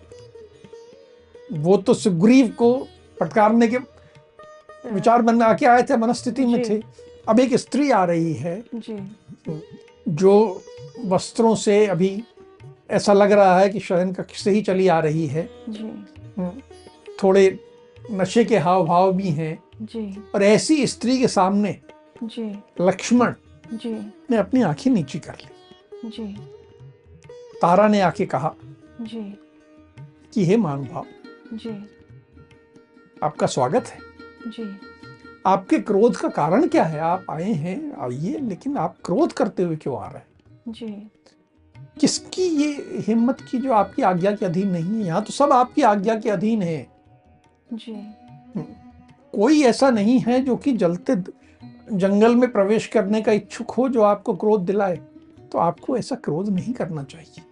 वो 1.59 1.77
तो 1.77 1.93
सुग्रीव 1.93 2.47
को 2.47 2.87
फटकारने 3.19 3.67
के 3.67 3.77
विचार 4.89 5.21
मन 5.21 5.35
में 5.35 5.45
आके 5.45 5.65
आए 5.65 5.83
थे 5.83 5.97
मनस्थिति 5.97 6.45
में 6.45 6.69
थे। 6.69 6.83
अब 7.29 7.39
एक 7.39 7.55
स्त्री 7.55 7.91
आ 7.91 8.05
रही 8.05 8.33
है। 8.33 8.63
जी। 8.75 9.15
जो 10.07 10.63
वस्त्रों 11.05 11.55
से 11.55 11.87
अभी 11.87 12.23
ऐसा 12.91 13.13
लग 13.13 13.31
रहा 13.31 13.59
है 13.59 13.69
कि 13.69 13.79
शयन 13.79 14.13
कक्ष 14.13 14.43
से 14.43 14.51
ही 14.51 14.61
चली 14.61 14.87
आ 14.87 14.99
रही 14.99 15.27
है। 15.27 15.49
जी। 15.69 15.83
हम्म, 15.83 16.51
थोड़े 17.23 17.59
नशे 18.11 18.45
के 18.45 18.57
हाव 18.57 18.85
भाव 18.85 19.13
भी 19.13 19.29
हैं। 19.29 19.63
जी। 19.81 20.23
और 20.35 20.43
ऐसी 20.43 20.87
स्त्री 20.87 21.19
के 21.19 21.27
सामने 21.27 21.81
जी। 22.23 22.59
लक्ष्मण 22.81 23.33
जी। 23.73 24.13
ने 24.31 24.37
अपनी 24.37 24.61
आँखें 24.61 24.91
नीची 24.91 25.19
कर 25.19 25.33
ली। 25.33 26.09
जी। 26.09 26.37
तारा 27.61 27.87
ने 27.87 28.01
आके 28.01 28.25
कहा 28.25 28.55
जी। 29.01 29.39
कि 30.33 30.45
हे 30.45 30.57
महानुभाव 30.57 31.05
जी। 31.53 31.89
आपका 33.23 33.47
स्वागत 33.47 33.85
है। 33.85 33.99
जी। 34.47 34.79
आपके 35.45 35.79
क्रोध 35.79 36.15
का 36.17 36.29
कारण 36.29 36.67
क्या 36.67 36.83
है? 36.83 36.99
आप 36.99 37.25
आए 37.29 37.51
हैं 37.51 37.95
आइए 37.97 38.39
लेकिन 38.39 38.77
आप 38.77 38.95
क्रोध 39.05 39.33
करते 39.33 39.63
हुए 39.63 39.75
क्यों 39.75 39.97
आ 39.97 40.07
रहे 40.07 40.17
हैं? 40.17 40.25
जी। 40.67 41.11
किसकी 41.99 42.41
ये 42.41 43.03
हिम्मत 43.07 43.41
की 43.41 43.57
जो 43.57 43.73
आपकी 43.73 44.01
आज्ञा 44.01 44.35
के 44.35 44.45
अधीन 44.45 44.67
नहीं 44.67 44.99
है? 44.99 45.05
यहाँ 45.05 45.23
तो 45.23 45.33
सब 45.33 45.51
आपकी 45.51 45.81
आज्ञा 45.81 46.19
के 46.19 46.29
अधीन 46.29 46.61
है। 46.61 46.87
जी। 47.73 47.95
कोई 49.33 49.61
ऐसा 49.61 49.89
नहीं 49.89 50.19
है 50.19 50.41
जो 50.41 50.55
कि 50.55 50.71
जलते 50.71 51.15
जंगल 51.91 52.35
में 52.35 52.51
प्रवेश 52.51 52.87
करने 52.87 53.21
का 53.21 53.31
इच्छुक 53.31 53.71
हो 53.71 53.89
जो 53.89 54.01
आपको 54.01 54.35
क्रोध 54.35 54.65
दिलाए। 54.65 54.97
तो 55.51 55.57
आपको 55.57 55.97
ऐसा 55.97 56.15
क्रोध 56.15 56.49
नहीं 56.49 56.73
करना 56.73 57.03
चाहिए। 57.03 57.43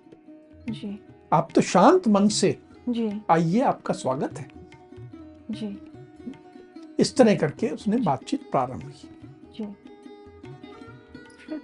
जी। 0.69 0.99
आप 1.34 1.49
तो 1.56 1.62
शांत 1.62 2.08
मन 2.08 2.27
से 2.27 2.58
जी। 2.89 3.21
आइए 3.29 3.62
आपका 3.62 3.93
स्वागत 3.93 4.39
है। 4.39 4.49
जी। 5.51 5.92
इस 6.99 7.17
तरह 7.17 7.36
करके 7.36 7.69
उसने 7.69 7.97
बातचीत 7.97 8.51
प्रारंभ 8.51 8.82
की। 8.82 9.10
जी। 9.58 9.65
फिर 11.47 11.62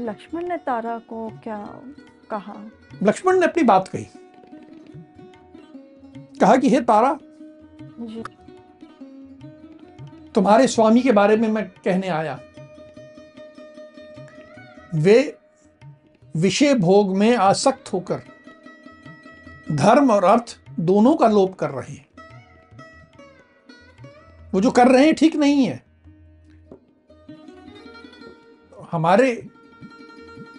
लक्ष्मण 0.00 0.48
ने 0.48 0.56
तारा 0.56 0.98
को 0.98 1.30
क्या 1.30 1.80
कहा? 2.30 2.70
लक्ष्मण 3.02 3.40
ने 3.40 3.46
अपनी 3.46 3.62
बात 3.62 3.88
कही। 3.88 4.06
कहा 6.40 6.56
कि 6.56 6.68
हे 6.68 6.80
तारा 6.80 7.18
जी। 7.82 8.22
तुम्हारे 10.34 10.66
स्वामी 10.66 11.02
के 11.02 11.12
बारे 11.12 11.36
में 11.36 11.48
मैं 11.48 11.68
कहने 11.68 12.08
आया। 12.08 12.40
वे 14.94 15.38
विषय 16.36 16.74
भोग 16.74 17.16
में 17.16 17.36
आसक्त 17.36 17.92
होकर 17.92 18.22
धर्म 19.72 20.10
और 20.10 20.24
अर्थ 20.24 20.60
दोनों 20.80 21.16
का 21.16 21.28
लोप 21.28 21.54
कर 21.54 21.70
रहे 21.70 21.92
हैं। 21.92 22.06
वो 24.54 24.60
जो 24.60 24.70
कर 24.70 24.88
रहे 24.88 25.04
हैं 25.04 25.14
ठीक 25.14 25.36
नहीं 25.36 25.64
है। 25.66 25.82
हमारे 28.92 29.48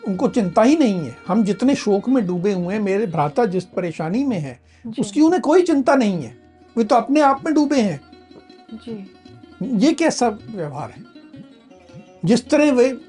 उनको 0.08 0.28
चिंता 0.28 0.62
ही 0.62 0.78
नहीं 0.78 1.00
है। 1.00 1.18
हम 1.28 1.44
जितने 1.44 1.76
शोक 1.76 2.10
में 2.10 2.28
डूबे 2.28 2.54
हुए 2.54 2.74
हैं 2.74 2.82
मेरे 2.82 3.08
भ्राता 3.08 3.46
जिस 3.46 3.64
परेशानी 3.64 4.24
में 4.24 4.40
है 4.40 4.62
उसकी 5.00 5.22
उन्हें 5.22 5.42
कोई 5.42 5.64
चिंता 5.64 5.96
नहीं 5.96 6.24
है। 6.24 6.38
वे 6.78 6.84
तो 6.84 6.96
अपने 6.96 7.22
आप 7.22 7.46
में 7.46 7.54
डूबे 7.54 7.82
हैं। 7.82 8.02
जी। 8.74 9.12
ये 9.64 9.94
कैसा 9.94 10.30
व्यवहार 10.30 10.92
है? 10.92 11.06
जिस 12.26 12.50
तरह 12.50 12.72
वे 12.72 13.02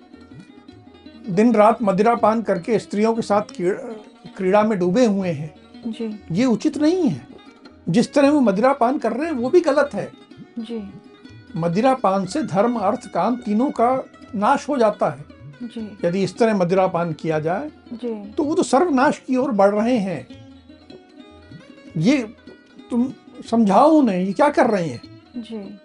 दिन 1.31 1.55
रात 1.55 1.83
मदिरा 1.83 2.14
पान 2.14 2.42
करके 2.42 2.79
स्त्रियों 2.79 3.14
के 3.14 3.23
साथ 3.23 3.42
क्रीड़ा- 3.42 4.66
में 4.66 4.79
डूबे 4.79 5.07
हुए 5.07 5.29
हैं 5.29 5.55
जी। 5.87 6.20
ये 6.33 6.44
उचित 6.44 6.79
नहीं 6.79 7.09
है। 7.09 7.27
जिस 7.88 8.14
तरह 8.14 8.31
वो 8.31 8.40
मदिरा 8.40 8.73
पान 8.73 8.99
कर 8.99 9.12
रहे 9.12 9.27
हैं 9.27 9.33
वो 9.33 9.51
भी 9.51 9.61
गलत 9.61 9.90
है। 9.94 10.24
जी। 10.59 10.93
मदिरा 11.57 11.95
पान 11.95 12.27
से 12.27 12.43
धर्म 12.43 12.77
अर्थ 12.77 13.07
काम 13.09 13.37
तीनों 13.37 13.71
का 13.71 14.05
नाश 14.35 14.69
हो 14.69 14.77
जाता 14.77 15.11
है। 15.11 15.25
जी। 15.62 15.99
यदि 16.05 16.23
इस 16.23 16.38
तरह 16.38 16.57
मदिरा 16.57 16.87
पान 16.87 17.12
किया 17.12 17.40
जाए 17.40 17.71
जी। 17.93 18.33
तो 18.33 18.45
वो 18.45 18.55
तो 18.55 18.62
सर्वनाश 18.62 19.19
की 19.19 19.37
ओर 19.37 19.51
बढ़ 19.51 19.75
रहे 19.75 19.99
हैं। 19.99 20.27
ये 21.97 22.23
तुम 22.90 23.12
समझाओ 23.51 23.90
उन्हें 23.90 24.25
ये 24.25 24.33
क्या 24.33 24.49
कर 24.49 24.67
रहे 24.67 24.88
हैं? 24.88 25.01
जी। 25.37 25.79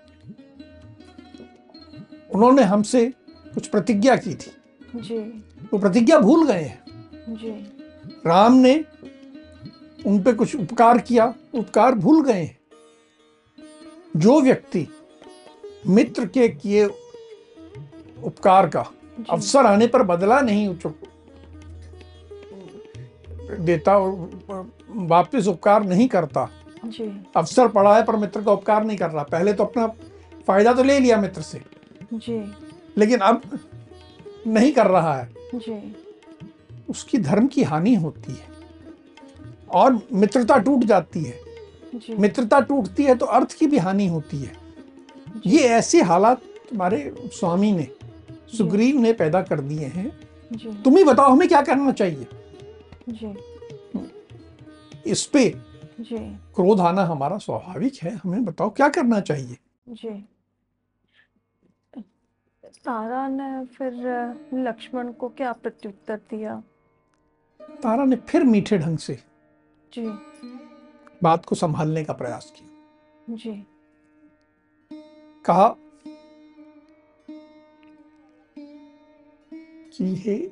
उन्होंने 2.36 2.64
हमसे 2.64 3.14
कुछ 3.54 3.68
प्रतिज्ञा 3.68 4.16
की 4.16 4.36
थी। 4.36 4.52
जी। 4.96 5.18
वो 5.74 5.78
प्रतिज्ञा 5.80 6.20
भूल 6.20 6.48
गए 6.48 6.64
हैं। 6.64 6.84
जी। 7.30 7.52
राम 8.26 8.54
ने 8.54 8.86
उन 10.06 10.24
पे 10.24 10.34
कुछ 10.34 10.56
उपकार 10.56 10.98
किया 10.98 11.34
उपकार 11.54 11.96
भूल 11.96 12.24
गए 12.24 12.42
हैं। 12.44 12.59
जो 14.18 14.42
व्यक्ति 14.42 14.88
मित्र 15.88 16.26
के 16.26 16.48
किए 16.50 16.86
उपकार 18.24 18.68
का 18.68 18.86
अवसर 19.30 19.66
आने 19.66 19.88
पर 19.88 20.04
बदला 20.04 20.40
नहीं 20.42 20.68
देता 23.60 23.98
और 23.98 24.72
वापस 24.90 25.48
उपकार 25.48 25.84
नहीं 25.84 26.08
करता। 26.08 26.50
जी। 26.86 27.06
अवसर 27.36 27.68
पड़ा 27.68 27.96
है 27.96 28.04
पर 28.04 28.16
मित्र 28.16 28.42
का 28.42 28.52
उपकार 28.52 28.84
नहीं 28.84 28.98
कर 28.98 29.10
रहा। 29.10 29.24
पहले 29.24 29.54
तो 29.54 29.64
अपना 29.64 29.88
फ़ायदा 30.48 30.74
तो 30.74 30.84
ले 30.84 31.00
लिया 31.00 31.18
मित्र 31.18 31.42
से। 31.42 31.62
जी। 32.14 32.40
लेकिन 32.98 33.20
अब 33.20 33.42
नहीं 34.48 34.72
कर 34.72 34.88
रहा 34.88 35.16
है। 35.18 35.30
जी। 35.56 35.96
उसकी 36.90 37.18
धर्म 37.18 37.48
की 37.48 37.64
हानि 37.64 37.96
होती 37.96 38.32
है 38.32 38.48
और 39.70 40.00
मित्रता 40.14 40.58
टूट 40.58 40.84
जाती 40.84 41.24
है। 41.24 41.49
मित्रता 42.20 42.60
टूटती 42.60 43.04
है 43.04 43.16
तो 43.16 43.26
अर्थ 43.26 43.54
की 43.54 43.68
भी 43.68 43.78
हानि 43.78 44.08
होती 44.08 44.38
है। 44.38 44.56
ये 45.46 45.68
ऐसे 45.68 46.02
हालात 46.02 46.42
तुम्हारे 46.70 47.14
स्वामी 47.34 47.72
ने 47.72 47.88
सुग्रीव 48.58 49.00
ने 49.00 49.14
पैदा 49.14 49.42
कर 49.42 49.60
दिए 49.60 49.86
हैं। 49.86 50.10
तुम 50.84 50.98
ही 50.98 51.04
बताओ 51.04 51.32
हमें 51.32 51.48
क्या 51.48 51.62
करना 51.62 51.92
चाहिए? 51.92 52.28
जी। 53.10 53.36
इस 55.08 55.26
पे 55.26 55.50
जी। 56.00 56.18
क्रोध 56.56 56.80
आना 56.80 57.04
हमारा 57.04 57.38
स्वाभाविक 57.38 57.96
है। 58.04 58.16
हमें 58.16 58.44
बताओ 58.46 58.70
क्या 58.70 58.90
करना 58.90 59.20
चाहिए? 59.20 59.58
जी। 59.88 60.10
तारा 62.86 63.28
ने 63.28 63.66
फिर 63.66 63.94
लक्ष्मण 64.54 65.12
को 65.12 65.30
क्या 65.30 65.52
प्रत्युत्तर 65.54 66.18
दिया? 66.30 66.62
तारा 67.84 68.06
ने 68.06 68.16
फिर 68.16 68.44
मीठे 68.44 68.78
ढंग 68.78 68.98
से 68.98 69.20
जी। 69.94 70.06
बात 71.24 71.46
को 71.46 71.56
संभालने 71.56 72.04
का 72.04 72.14
प्रयास 72.14 72.54
किया। 72.56 73.36
जी। 73.36 73.66
कहा 75.46 75.76
कि 79.98 80.16
हे 80.16 80.52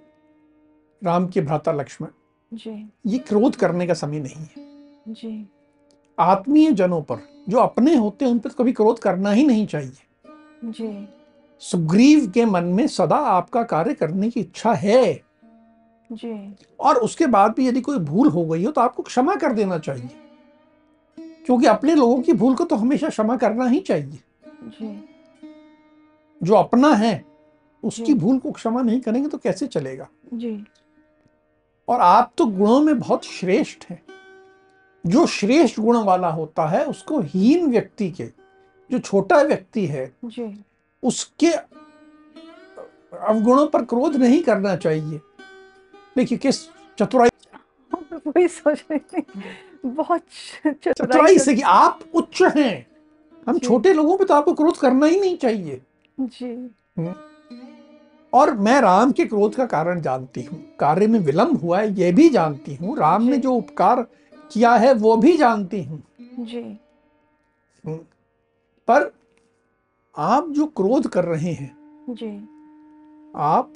राम 1.04 1.28
के 1.28 1.42
भ्राता 1.42 1.72
लक्ष्मण 1.72 2.08
जी। 2.54 2.90
ये 3.06 3.20
क्रोध 3.20 3.56
करने 3.56 3.88
का 3.88 3.94
समय 3.94 4.20
नहीं 4.20 4.36
है। 4.36 5.14
जी। 5.14 5.48
आत्मीय 6.20 6.72
जनों 6.72 7.02
पर 7.02 7.18
जो 7.50 7.58
अपने 7.58 7.96
होते 7.96 8.26
हैं 8.26 8.32
उन 8.32 8.40
पर 8.40 8.50
कभी 8.50 8.74
क्रोध 8.74 9.00
करना 9.00 9.32
ही 9.32 9.46
नहीं 9.46 9.68
चाहिए। 9.68 9.98
जी। 10.64 11.08
सुग्रीव 11.60 12.32
के 12.32 12.46
मन 12.46 12.64
में 12.64 12.88
सदा 12.88 13.16
आपका 13.16 13.64
कार्य 13.64 13.94
करने 13.94 14.30
की 14.30 14.40
इच्छा 14.40 14.74
है। 14.74 15.24
जी। 16.12 16.56
और 16.80 16.98
उसके 16.98 17.28
बाद 17.28 17.54
भी 17.58 17.68
यदि 17.68 17.82
कोई 17.82 17.98
भूल 17.98 18.28
हो 18.28 18.46
गई 18.46 18.66
हो 18.66 18.72
तो 18.72 18.82
आपको 18.82 19.04
क्षमा 19.04 19.36
कर 19.36 19.54
देना 19.54 19.78
चाहिए। 19.78 20.10
क्योंकि 21.48 21.66
अपने 21.66 21.96
लोगों 21.96 22.22
की 22.22 22.34
भूल 22.34 22.56
को 22.56 22.64
तो 22.64 22.76
हमेशा 22.76 23.10
क्षमा 23.10 23.38
करना 23.38 23.66
ही 23.68 23.80
चाहिए। 23.80 24.20
जी। 24.64 25.10
जो 26.42 26.56
अपना 26.56 26.94
है 26.94 27.26
उसकी 27.84 28.14
भूल 28.14 28.40
को 28.40 28.52
क्षमा 28.52 28.82
नहीं 28.82 29.00
करेंगे 29.02 29.30
तो 29.30 29.38
कैसे 29.38 29.68
चलेगा? 29.68 30.08
जी। 30.34 30.66
और 31.88 32.02
आप 32.02 32.32
तो 32.38 32.46
गुणों 32.46 32.80
में 32.82 33.00
बहुत 33.00 33.26
श्रेष्ठ 33.26 33.86
हैं। 33.90 34.02
जो 35.06 35.26
श्रेष्ठ 35.26 35.80
गुण 35.80 35.98
वाला 35.98 36.30
होता 36.30 36.68
है 36.68 36.86
उसको 36.86 37.20
हीन 37.22 37.68
व्यक्ति 37.68 38.10
के 38.12 38.26
जो 38.92 39.00
छोटा 39.00 39.42
व्यक्ति 39.42 39.86
है 39.86 40.12
जी। 40.26 40.64
उसके 41.04 41.52
अवगुणों 43.14 43.68
पर 43.68 43.86
क्रोध 43.86 44.16
नहीं 44.16 44.42
करना 44.44 44.76
चाहिए। 44.76 45.20
देखिए 46.18 46.38
किस 46.38 46.64
चतुराई 47.00 47.30
वही 48.28 48.48
सोच 48.48 48.84
रही 48.92 49.00
थी। 49.00 49.22
बहुत 49.86 50.22
चतुराई 50.66 50.94
चतुराई 50.94 51.38
से 51.40 51.56
कि 51.56 51.62
आप 51.62 52.00
उच्च 52.14 52.42
हैं। 52.56 52.88
हम 53.48 53.60
छोटे 53.60 53.94
लोगों 53.94 54.18
पे 54.18 54.26
तो 54.26 54.34
आपको 54.34 54.54
क्रोध 54.54 54.78
करना 54.78 55.06
ही 55.06 55.20
नहीं 55.20 55.38
चाहिए। 55.38 55.82
जी। 56.20 56.70
और 58.34 58.54
मैं 58.58 58.80
राम 58.82 59.12
के 59.12 59.26
क्रोध 59.26 59.56
का 59.56 59.66
कारण 59.66 60.02
जानती 60.02 60.42
हूँ। 60.42 60.60
कार्य 60.80 61.08
में 61.08 61.20
विलंब 61.20 61.62
हुआ 61.62 61.80
है 61.80 61.94
यह 62.00 62.16
भी 62.16 62.30
जानती 62.30 62.76
हूँ। 62.76 62.98
राम 62.98 63.24
ने 63.24 63.38
जो। 63.38 63.54
उपकार 63.54 64.06
किया 64.52 64.74
है 64.76 64.94
वो 64.94 65.16
भी 65.18 65.38
जानती 65.38 65.84
हूँ। 65.84 66.04
जी। 66.40 66.62
पर 68.88 69.12
आप 70.16 70.50
जो 70.50 70.66
क्रोध 70.66 71.08
कर 71.08 71.26
रहे 71.26 71.52
हैं 71.52 71.76
जी। 72.10 72.30
आप 73.36 73.74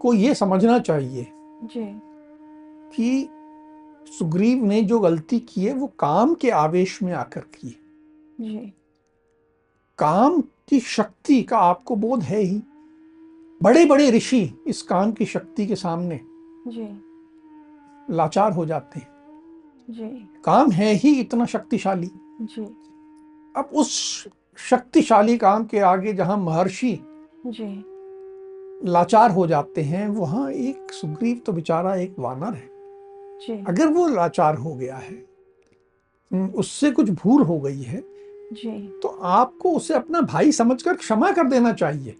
को 0.00 0.12
ये 0.14 0.34
समझना 0.34 0.78
चाहिए 0.78 1.26
जी। 1.64 1.84
कि 2.96 3.28
सुग्रीव 4.06 4.64
ने 4.64 4.82
जो 4.82 4.98
गलती 5.00 5.38
की 5.40 5.60
है 5.60 5.72
वो 5.74 5.86
काम 5.86 6.34
के 6.34 6.50
आवेश 6.50 7.02
में 7.02 7.12
आकर 7.12 7.40
की 7.40 7.68
है। 8.40 8.72
काम 9.98 10.40
की 10.40 10.80
शक्ति 10.80 11.42
का 11.42 11.58
आपको 11.58 11.96
बोध 11.96 12.22
है 12.22 12.40
ही। 12.40 12.62
बड़े 13.62 13.84
बड़े 13.84 14.10
ऋषि 14.10 14.64
इस 14.66 14.82
काम 14.82 15.12
की 15.12 15.24
शक्ति 15.24 15.66
के 15.66 15.76
सामने 15.76 16.20
जी। 16.66 16.88
लाचार 18.14 18.52
हो 18.52 18.66
जाते 18.66 19.00
हैं। 19.00 19.08
जी। 19.90 20.28
काम 20.44 20.70
है 20.70 20.92
ही 20.94 21.20
इतना 21.20 21.46
शक्तिशाली। 21.46 22.10
जी। 22.42 22.62
अब 23.56 23.70
उस 23.74 23.90
शक्तिशाली 24.56 25.38
काम 25.38 25.64
के 25.64 25.78
आगे 25.78 26.12
जहाँ 26.12 26.36
महर्षि 26.36 26.98
लाचार 28.90 29.30
हो 29.30 29.46
जाते 29.46 29.82
हैं 29.82 30.08
वहाँ 30.08 30.50
एक 30.50 30.92
सुग्रीव 30.92 31.40
तो 31.46 31.52
बेचारा 31.52 31.96
एक 31.96 32.14
वानर 32.18 32.54
है। 32.54 32.75
अगर 33.68 33.86
वो 33.86 34.06
लाचार 34.08 34.54
हो 34.54 34.74
गया 34.74 34.96
है 34.96 35.24
उससे 36.30 36.90
कुछ 36.90 37.10
भूल 37.10 37.42
हो 37.42 37.58
गई 37.60 37.82
है 37.82 38.02
जी। 38.52 39.00
तो 39.02 39.08
आपको 39.08 39.72
उसे 39.72 39.94
अपना 39.94 40.20
भाई 40.20 40.52
समझकर 40.52 40.94
क्षमा 40.94 41.30
कर 41.32 41.44
देना 41.44 41.72
चाहिए। 41.72 42.16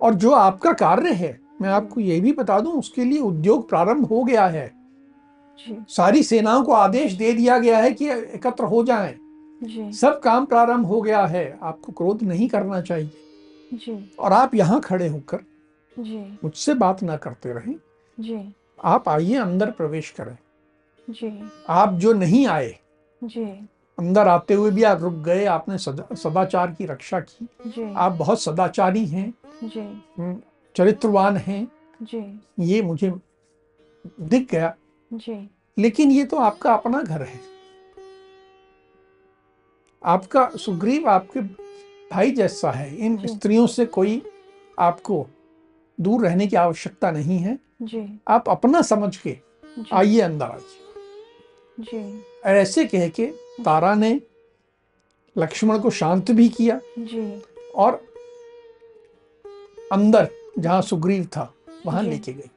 और 0.00 0.14
जो 0.14 0.30
आपका 0.30 0.72
कार्य 0.72 1.12
है 1.12 1.38
मैं 1.60 1.68
आपको 1.68 2.00
ये 2.00 2.20
भी 2.20 2.32
बता 2.32 2.60
दूँ 2.60 2.72
उसके 2.72 3.04
लिए 3.04 3.18
उद्योग 3.18 3.68
प्रारंभ 3.68 4.06
हो 4.06 4.22
गया 4.24 4.46
है। 4.46 4.66
जी। 5.58 5.76
सारी 5.88 6.22
सेनाओं 6.22 6.62
को 6.64 6.72
आदेश 6.72 7.12
दे 7.12 7.32
दिया 7.32 7.58
गया 7.58 7.78
है 7.78 7.92
कि 7.92 8.08
एकत्र 8.08 8.64
हो 8.64 8.84
जाएँ। 8.84 9.14
जी। 9.62 9.92
सब 9.92 10.20
काम 10.20 10.46
प्रारंभ 10.46 10.86
हो 10.86 11.00
गया 11.00 11.26
है 11.26 11.58
आपको 11.62 11.92
क्रोध 11.92 12.22
नहीं 12.22 12.48
करना 12.48 12.80
चाहिए। 12.80 13.10
जी। 13.72 14.10
और 14.18 14.32
आप 14.32 14.54
यहाँ 14.54 14.80
खड़े 14.80 15.08
होकर 15.08 15.44
मुझसे 16.44 16.74
बात 16.74 17.02
ना 17.02 17.16
करते 17.16 17.52
रहें। 17.52 17.74
जी। 18.20 18.54
आप 18.84 19.08
आइए 19.08 19.36
अंदर 19.36 19.70
प्रवेश 19.70 20.10
करें। 20.10 20.38
जी। 21.10 21.50
आप 21.68 21.94
जो 21.94 22.12
नहीं 22.12 22.46
आए 22.46 22.78
जी। 23.24 23.44
अंदर 23.98 24.28
आते 24.28 24.54
हुए 24.54 24.70
भी 24.70 24.82
आप 24.82 25.02
रुक 25.02 25.14
गए 25.14 25.44
आपने 25.44 25.78
सदा, 25.78 26.14
सदाचार 26.14 26.70
की 26.70 26.86
रक्षा 26.86 27.20
की। 27.20 27.48
जी। 27.66 27.94
आप 27.94 28.12
बहुत 28.12 28.42
सदाचारी 28.42 29.06
हैं 29.06 29.34
जी। 29.64 29.80
हम्म, 29.80 30.40
चरित्रवान 30.76 31.36
हैं। 31.36 31.68
जी। 32.02 32.40
ये 32.60 32.82
मुझे 32.82 33.12
दिख 34.20 34.50
गया। 34.50 34.74
जी। 35.12 35.50
लेकिन 35.78 36.10
ये 36.10 36.24
तो 36.24 36.36
आपका 36.36 36.74
अपना 36.74 37.02
घर 37.02 37.22
है। 37.22 37.40
आपका 40.04 40.50
सुग्रीव 40.56 41.08
आपके 41.08 41.40
भाई 42.12 42.30
जैसा 42.30 42.70
है। 42.70 42.96
इन 42.96 43.26
स्त्रियों 43.26 43.66
से 43.66 43.86
कोई 43.86 44.22
आपको 44.78 45.26
दूर 45.98 46.22
रहने 46.22 46.46
की 46.46 46.56
आवश्यकता 46.56 47.10
नहीं 47.10 47.38
है। 47.38 47.58
जी। 47.82 48.20
आप 48.28 48.48
अपना 48.48 48.82
समझ 48.82 49.16
के 49.16 49.36
आइए 49.92 50.20
अंदर 50.20 50.46
आइए 50.46 50.80
जी। 51.78 52.20
और 52.44 52.56
ऐसे 52.56 52.84
कह 52.84 53.08
के 53.08 53.26
तारा 53.64 53.94
ने 53.94 54.20
लक्ष्मण 55.36 55.78
को 55.78 55.90
शांत 55.90 56.30
भी 56.30 56.48
किया 56.48 56.80
जी। 56.98 57.42
और 57.74 57.94
अंदर 59.92 60.28
जहाँ 60.58 60.82
सुग्रीव 60.82 61.24
था 61.26 61.52
वहाँ 61.86 62.02
लेके 62.02 62.32
गई। 62.32 62.50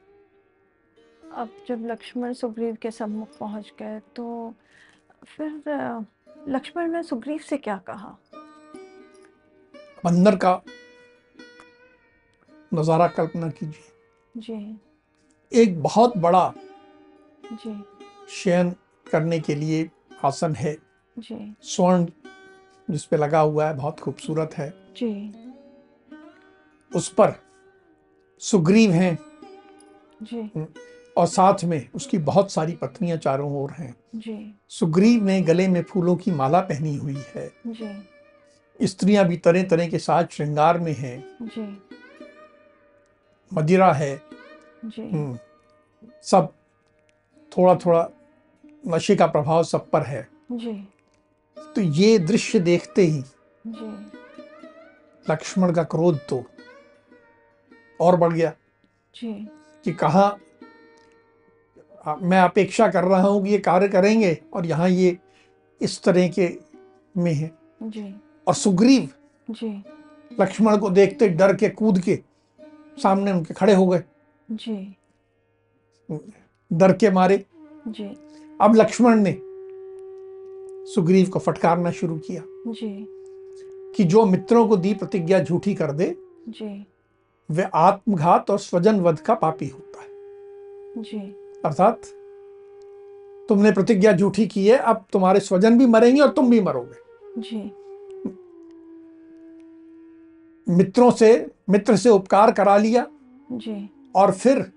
अब 1.32 1.48
जब 1.68 1.86
लक्ष्मण 1.86 2.32
सुग्रीव 2.32 2.76
के 2.82 2.90
सम्मुख 2.90 3.36
पहुँच 3.38 3.72
गए 3.78 4.00
तो 4.16 4.54
फिर 5.26 5.62
लक्ष्मण 6.48 6.92
ने 6.92 7.02
सुग्रीव 7.02 7.38
से 7.38 7.56
क्या 7.56 7.76
कहा? 7.86 8.16
अंदर 10.04 10.36
का 10.36 10.60
नज़ारा 12.74 13.06
कल्पना 13.06 13.48
कीजिए। 13.48 14.40
जी। 14.40 14.80
एक 15.52 15.82
बहुत 15.82 16.16
बड़ा 16.16 16.52
जी। 17.52 17.84
शयन 18.28 18.74
करने 19.12 19.40
के 19.40 19.54
लिए 19.54 19.90
आसन 20.24 20.54
है। 20.54 20.76
जी। 21.18 21.54
स्वर्ण 21.62 22.06
जिस 22.90 23.04
पे 23.04 23.16
लगा 23.16 23.40
हुआ 23.40 23.66
है 23.66 23.76
बहुत 23.76 24.00
खूबसूरत 24.00 24.54
है। 24.54 24.74
जी। 24.96 25.34
उस 26.92 27.08
पर 27.08 27.34
सुग्रीव 28.38 28.90
हैं। 28.90 29.18
जी। 30.22 30.66
और 31.16 31.26
साथ 31.26 31.64
में 31.64 31.88
उसकी 31.94 32.18
बहुत 32.18 32.52
सारी 32.52 32.72
पत्नियाँ 32.72 33.18
चारों 33.18 33.62
ओर 33.62 33.70
हैं। 33.70 33.94
जी। 34.14 34.54
सुग्रीव 34.68 35.24
ने 35.24 35.40
गले 35.42 35.68
में 35.68 35.82
फूलों 35.82 36.16
की 36.16 36.30
माला 36.30 36.60
पहनी 36.60 36.96
हुई 36.96 37.22
है। 37.34 37.50
जी। 37.66 38.86
स्त्रियाँ 38.86 39.24
भी 39.24 39.36
तरह 39.36 39.62
तरह 39.62 39.88
के 39.88 39.98
साज 39.98 40.28
श्रृंगार 40.30 40.78
में 40.78 40.92
हैं। 40.92 41.18
जी। 41.42 41.82
मदिरा 43.54 43.92
है। 43.92 44.16
जी। 44.84 45.02
हम्म, 45.02 45.38
सब 46.22 46.52
थोड़ा 47.52 47.74
थोड़ा 47.76 48.08
नशे 48.86 49.16
का 49.16 49.26
प्रभाव 49.26 49.62
सब 49.64 49.90
पर 49.90 50.02
है। 50.02 50.28
जी। 50.52 50.72
तो 51.56 51.80
ये 51.80 52.18
दृश्य 52.18 52.60
देखते 52.60 53.02
ही 53.02 53.22
जी। 53.66 53.86
लक्ष्मण 55.26 55.72
का 55.72 55.82
क्रोध 55.84 56.18
तो 56.28 56.44
और 58.00 58.16
बढ़ 58.16 58.32
गया। 58.32 58.52
जी। 59.14 59.32
कि 59.84 59.92
कहा 59.92 60.28
मैं 62.22 62.40
अपेक्षा 62.40 62.88
कर 62.88 63.04
रहा 63.04 63.20
हूँ 63.20 63.44
कि 63.44 63.50
ये 63.50 63.58
कार्य 63.58 63.88
करेंगे 63.88 64.38
और 64.54 64.66
यहाँ 64.66 64.88
ये 64.88 65.16
इस 65.80 66.02
तरह 66.02 66.28
के 66.28 66.48
में 67.16 67.32
है। 67.32 67.50
जी। 67.82 68.14
और 68.46 68.54
सुग्रीव 68.54 69.08
जी। 69.50 69.68
लक्ष्मण 70.40 70.76
को 70.78 70.90
देखते 70.90 71.28
डर 71.28 71.54
के 71.56 71.68
कूद 71.68 72.00
के 72.00 72.18
सामने 73.02 73.32
उनके 73.32 73.54
खड़े 73.54 73.74
हो 73.74 73.86
गए। 73.86 74.02
जी। 74.50 74.96
डर 76.72 76.92
के 76.92 77.10
मारे। 77.10 77.44
जी। 77.88 78.16
अब 78.60 78.74
लक्ष्मण 78.76 79.24
ने 79.26 79.32
सुग्रीव 80.92 81.26
को 81.26 81.38
फटकारना 81.38 81.90
शुरू 81.90 82.18
किया। 82.18 82.42
जी। 82.72 83.06
कि 83.96 84.04
जो 84.04 84.26
मित्रों 84.26 84.68
को 84.68 84.76
दी 84.76 84.94
प्रतिज्ञा 84.94 85.42
झूठी 85.42 85.74
कर 85.74 85.92
दे 85.92 86.16
जी। 86.48 86.86
वे 87.50 87.62
आत्मघात 87.74 88.50
और 88.50 88.58
स्वजन 88.58 89.00
वध 89.00 89.18
का 89.18 89.34
पापी 89.34 89.66
होता 89.66 90.00
है। 90.00 90.08
जी। 91.02 91.18
अर्थात 91.64 92.00
तुमने 93.48 93.72
प्रतिज्ञा 93.72 94.12
झूठी 94.12 94.46
की 94.46 94.68
है 94.68 94.76
अब 94.76 95.04
तुम्हारे 95.12 95.40
स्वजन 95.40 95.78
भी 95.78 95.86
मरेंगे 95.86 96.20
और 96.20 96.28
तुम 96.28 96.50
भी 96.50 96.60
मरोगे। 96.60 97.06
जी। 97.40 97.72
मित्रों 100.68 101.10
से 101.10 101.50
मित्र 101.68 101.96
से 101.96 102.08
उपकार 102.08 102.52
करा 102.52 102.76
लिया। 102.76 103.06
जी। 103.52 103.90
और 104.14 104.32
फिर 104.32 104.72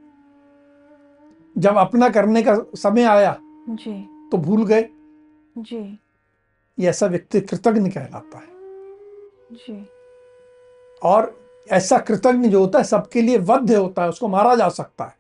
जब 1.58 1.78
अपना 1.78 2.10
करने 2.10 2.44
का 2.44 2.58
समय 2.76 3.04
आया 3.04 3.38
जी। 3.70 4.10
तो 4.32 4.38
भूल 4.38 4.66
गए। 4.66 4.90
जी। 5.58 6.00
ये 6.80 6.90
ऐसा 6.90 7.08
व्यक्ति 7.08 7.42
कृतज्ञ 7.42 7.90
कहलाता 7.90 8.38
है। 8.38 8.48
जी। 9.52 9.88
और 11.04 11.50
ऐसा 11.72 11.98
कृतज्ञ 11.98 12.50
जो 12.50 12.60
होता 12.60 12.80
है 12.80 12.86
सबके 12.86 13.22
लिए 13.22 13.38
वध्य 13.38 13.76
होता 13.76 14.04
है 14.04 14.10
उसको 14.10 14.28
मारा 14.28 14.56
जा 14.56 14.70
सकता 14.70 15.06
है। 15.06 15.18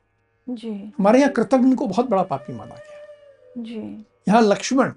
जी। 0.49 0.93
हमारे 0.99 1.19
यहाँ 1.19 1.31
कृतज्ञ 1.31 1.75
को 1.75 1.87
बहुत 1.87 2.09
बड़ा 2.09 2.23
पापी 2.23 2.53
माना 2.53 2.75
गया। 2.75 3.63
जी। 3.63 4.05
यहाँ 4.27 4.41
लक्ष्मण 4.41 4.93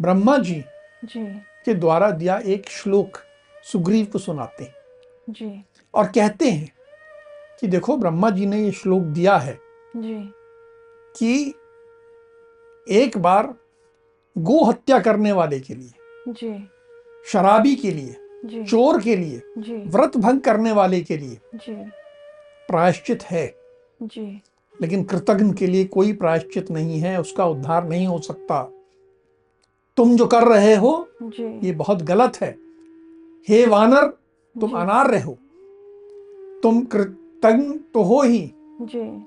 ब्रह्मा 0.00 0.38
जी 0.38 0.64
जी। 1.04 1.26
के 1.64 1.74
द्वारा 1.74 2.10
दिया 2.10 2.38
एक 2.38 2.68
श्लोक 2.68 3.18
सुग्रीव 3.64 4.06
को 4.06 4.18
सुनाते 4.18 4.64
हैं। 4.64 4.74
जी। 5.32 5.64
और 5.94 6.06
कहते 6.06 6.50
हैं 6.50 6.72
कि 7.60 7.66
देखो 7.66 7.96
ब्रह्मा 7.96 8.30
जी 8.30 8.46
ने 8.46 8.64
ये 8.64 8.72
श्लोक 8.72 9.02
दिया 9.02 9.36
है 9.36 9.58
जी। 9.96 10.32
कि 11.16 11.54
एक 12.88 13.18
बार 13.18 13.54
गो 14.38 14.64
हत्या 14.64 14.98
करने 14.98 15.32
वाले 15.32 15.60
के 15.60 15.74
लिए 15.74 15.92
जी। 16.28 16.68
शराबी 17.26 17.76
के 17.76 17.90
लिए 17.90 18.16
जी। 18.44 18.64
चोर 18.64 19.02
के 19.02 19.16
लिए 19.16 19.42
जी। 19.58 19.76
व्रत 19.76 20.16
भंग 20.16 20.40
करने 20.40 20.72
वाले 20.72 21.00
के 21.00 21.16
लिए 21.16 21.38
जी। 21.54 21.74
प्रायश्चित 22.68 23.22
है। 23.22 23.54
जी। 24.02 24.42
लेकिन 24.82 25.04
कृतज्ञ 25.04 25.52
के 25.52 25.66
लिए 25.66 25.84
कोई 25.84 26.12
प्रायश्चित 26.12 26.70
नहीं 26.70 27.00
है 27.00 27.20
उसका 27.20 27.46
उद्धार 27.46 27.88
नहीं 27.88 28.06
हो 28.06 28.18
सकता। 28.18 28.72
तुम 29.96 30.16
जो 30.16 30.26
कर 30.26 30.42
रहे 30.42 30.74
हो 30.74 31.08
जी। 31.22 31.66
ये 31.66 31.72
बहुत 31.72 32.02
गलत 32.02 32.32
है। 32.40 32.56
हे 33.48 33.66
वानर 33.66 34.21
तुम 34.60 34.70
जी। 34.70 34.76
अनार्य 34.76 35.18
हो। 35.18 35.38
तुम 36.62 36.84
कृतज्ञ 36.84 37.78
तो 37.94 38.02
हो 38.02 38.22
ही। 38.22 38.52
जी। 38.82 39.22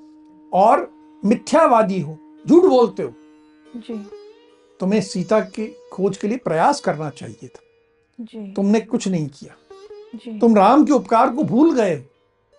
और 0.54 0.92
मिथ्यावादी 1.26 2.00
हो। 2.00 2.18
झूठ 2.48 2.64
बोलते 2.64 3.04
हो। 3.04 3.14
जी। 3.76 4.06
तुम्हें 4.80 5.02
सीता 5.02 5.40
की 5.40 5.76
खोज 5.94 6.18
के 6.18 6.28
लिए 6.28 6.38
प्रयास 6.38 6.82
करना 6.82 7.10
चाहिए 7.10 7.48
था। 7.48 7.60
जी। 8.22 8.54
तुमने 8.54 8.80
कुछ 8.80 9.08
नहीं 9.08 9.28
किया। 9.28 9.56
जी। 10.16 10.40
तुम 10.40 10.56
राम 10.56 10.86
के 10.86 10.92
उपकार 10.92 11.30
को 11.30 11.44
भूल 11.44 11.74
गए 11.74 12.06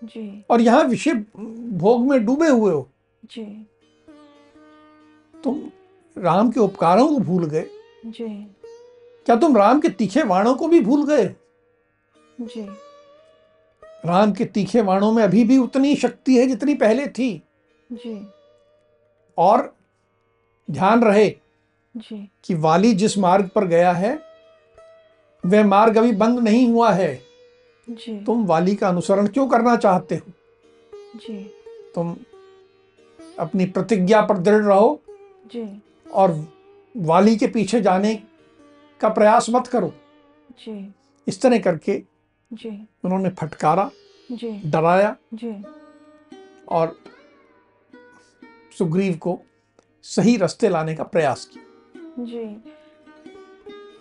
जी। 0.04 0.44
और 0.50 0.60
यहाँ 0.60 0.84
विषय 0.84 1.14
भोग 1.72 2.06
में 2.06 2.24
डूबे 2.24 2.48
हुए 2.48 2.72
हो। 2.72 2.88
जी। 3.24 3.66
तुम 5.44 5.62
राम 6.18 6.50
के 6.50 6.60
उपकारों 6.60 7.08
को 7.08 7.18
भूल 7.18 7.46
गए। 7.46 7.66
जी। 8.06 8.46
क्या 9.26 9.36
तुम 9.36 9.56
राम 9.56 9.80
के 9.80 9.88
तीखे 9.88 10.22
वाणों 10.22 10.54
को 10.54 10.68
भी 10.68 10.80
भूल 10.80 11.06
गए 11.06 11.34
जी 12.40 12.68
राम 14.06 14.32
के 14.32 14.44
तीखे 14.44 14.80
वाणों 14.80 15.12
में 15.12 15.22
अभी 15.22 15.44
भी 15.44 15.58
उतनी 15.58 15.96
शक्ति 15.96 16.38
है 16.38 16.46
जितनी 16.46 16.74
पहले 16.74 17.06
थी। 17.06 17.42
जी। 17.92 18.26
और 19.38 19.76
ध्यान 20.70 21.04
रहे 21.04 21.36
जी। 21.96 22.30
कि 22.44 22.54
वाली 22.54 22.92
जिस 22.94 23.18
मार्ग 23.18 23.48
पर 23.48 23.64
गया 23.64 23.92
है 23.92 24.20
वह 25.46 25.64
मार्ग 25.64 25.96
अभी 25.96 26.12
बंद 26.12 26.38
नहीं 26.38 26.68
हुआ 26.68 26.92
है। 26.92 27.22
जी। 27.90 28.24
तुम 28.24 28.46
वाली 28.46 28.76
का 28.76 28.88
अनुसरण 28.88 29.26
क्यों 29.26 29.48
करना 29.48 29.76
चाहते 29.76 30.14
हो? 30.14 30.32
जी। 30.94 31.50
तुम 31.94 32.16
अपनी 33.38 33.66
प्रतिज्ञा 33.66 34.22
पर 34.22 34.38
दृढ़ 34.38 34.64
रहो 34.64 35.02
जी। 35.46 35.82
और 36.12 36.48
वाली 36.96 37.36
के 37.36 37.46
पीछे 37.46 37.80
जाने 37.80 38.22
का 39.00 39.08
प्रयास 39.08 39.46
मत 39.50 39.66
करो। 39.66 39.94
जी। 40.50 40.94
इस 41.28 41.42
तरह 41.42 41.58
करके 41.58 42.15
जी। 42.52 42.88
उन्होंने 43.04 43.30
फटकारा 43.30 43.90
जी। 44.32 44.62
डराया 44.70 45.16
जी। 45.34 45.64
और 46.68 46.98
सुग्रीव 48.78 49.16
को 49.16 49.40
सही 50.02 50.36
रास्ते 50.36 50.68
लाने 50.68 50.94
का 50.94 51.04
प्रयास 51.04 51.44
किया। 51.44 52.24
जी। 52.24 52.44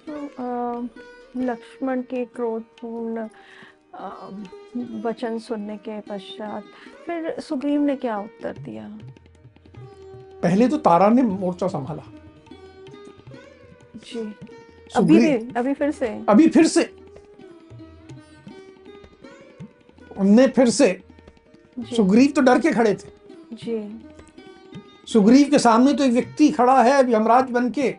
तो 0.09 0.89
लक्ष्मण 1.37 2.01
के 2.01 2.25
क्रोधपूर्ण 2.25 3.29
वचन 5.01 5.39
सुनने 5.39 5.77
के 5.77 5.99
पश्चात 6.01 6.63
फिर 7.05 7.39
सुग्रीव 7.39 7.81
ने 7.81 7.95
क्या 7.95 8.19
उत्तर 8.19 8.57
दिया? 8.57 8.99
पहले 10.43 10.67
तो 10.67 10.77
तारा 10.77 11.09
ने 11.09 11.21
मोर्चा 11.23 11.67
संभाला। 11.67 12.03
जी। 13.95 14.33
अभी 14.95 15.37
अभी 15.37 15.73
फिर 15.73 15.91
से? 15.91 16.07
अभी 16.29 16.47
फिर 16.47 16.67
से। 16.67 17.04
उनने 20.17 20.47
फिर 20.47 20.69
से 20.69 20.87
सुग्रीव 21.95 22.31
तो 22.31 22.41
डर 22.41 22.59
के 22.59 22.71
खड़े 22.71 22.93
थे। 22.93 23.55
जी। 23.55 24.01
सुग्रीव 25.07 25.49
के 25.49 25.59
सामने 25.59 25.93
तो 25.93 26.03
एक 26.03 26.11
व्यक्ति 26.11 26.49
खड़ा 26.49 26.81
है 26.83 26.99
यमराज 27.13 27.49
बन 27.49 27.69
के। 27.69 27.93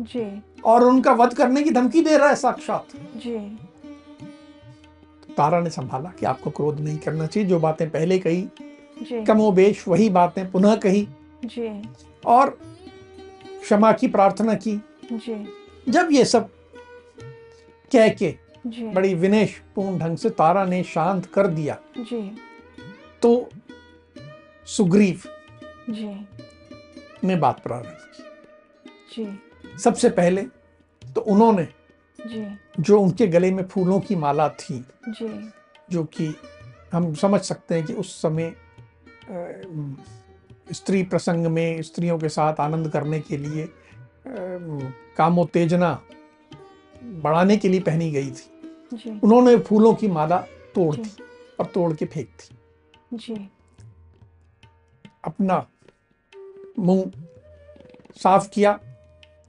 जी। 0.00 0.42
और 0.64 0.84
उनका 0.84 1.12
वध 1.12 1.34
करने 1.34 1.62
की 1.62 1.70
धमकी 1.70 2.00
दे 2.00 2.16
रहा 2.16 2.28
है 2.28 2.34
साक्षात। 2.34 2.86
जी। 3.16 3.38
तारा 5.36 5.60
ने 5.60 5.70
संभाला 5.70 6.12
कि 6.20 6.26
आपको 6.26 6.50
क्रोध 6.50 6.80
नहीं 6.80 6.98
करना 6.98 7.26
चाहिए 7.26 7.48
जो 7.48 7.58
बातें 7.60 7.88
पहले 7.90 8.18
कही 8.18 8.48
कमोबेश 9.26 9.86
वही 9.88 10.08
बातें 10.10 10.50
पुनः 10.50 10.74
कही। 10.76 11.08
जी। 11.44 11.68
और 12.26 12.58
क्षमा 13.62 13.92
की 13.92 14.08
प्रार्थना 14.08 14.54
की। 14.54 14.76
जी। 15.12 15.46
जब 15.88 16.08
ये 16.12 16.24
सब 16.24 16.48
कह 17.92 18.08
के 18.08 18.34
जी। 18.66 18.86
बड़ी 18.86 19.14
विनयपूर्ण 19.14 19.98
ढंग 19.98 20.16
से 20.16 20.30
तारा 20.30 20.64
ने 20.64 20.82
शांत 20.84 21.26
कर 21.26 21.46
दिया। 21.46 21.78
जी। 21.98 22.20
तो 23.22 23.48
सुग्रीव 24.66 25.22
जी। 25.90 26.28
ने 27.24 27.36
बात 27.36 27.62
प्रारंभ 27.62 27.96
की 28.16 28.22
जी। 29.14 29.78
सबसे 29.78 30.08
पहले 30.10 30.42
तो 31.02 31.20
उन्होंने 31.20 31.68
जी। 32.18 32.46
जो 32.80 33.00
उनके 33.00 33.26
गले 33.26 33.50
में 33.50 33.66
फूलों 33.68 34.00
की 34.00 34.16
माला 34.16 34.48
थी 34.48 34.84
जी। 35.08 35.50
जो 35.90 36.04
कि 36.04 36.34
हम 36.92 37.14
समझ 37.14 37.40
सकते 37.40 37.74
हैं 37.74 37.84
कि 37.86 37.92
उस 37.92 38.22
समय 38.22 38.54
स्त्री 40.72 41.02
प्रसंग 41.02 41.46
में 41.46 41.82
स्त्रियों 41.82 42.18
के 42.18 42.28
साथ 42.28 42.60
आनंद 42.60 42.88
करने 42.88 43.20
के 43.20 43.36
लिए 43.36 43.68
कामोत्तेजना 45.16 46.00
बढ़ाने 47.02 47.56
के 47.56 47.68
लिए 47.68 47.80
पहनी 47.80 48.10
गई 48.10 48.30
थी। 48.30 48.51
जी। 48.92 49.20
उन्होंने 49.24 49.56
फूलों 49.56 49.94
की 49.94 50.08
माला 50.08 50.36
तोड़ 50.74 50.96
दी 50.96 51.10
और 51.60 51.66
तोड़ 51.66 51.92
के 51.96 52.04
फेंक 52.04 52.28
दी। 52.28 52.56
जी। 53.16 53.48
अपना 55.24 55.66
मुँह 56.78 57.10
साफ़ 58.16 58.48
किया 58.48 58.78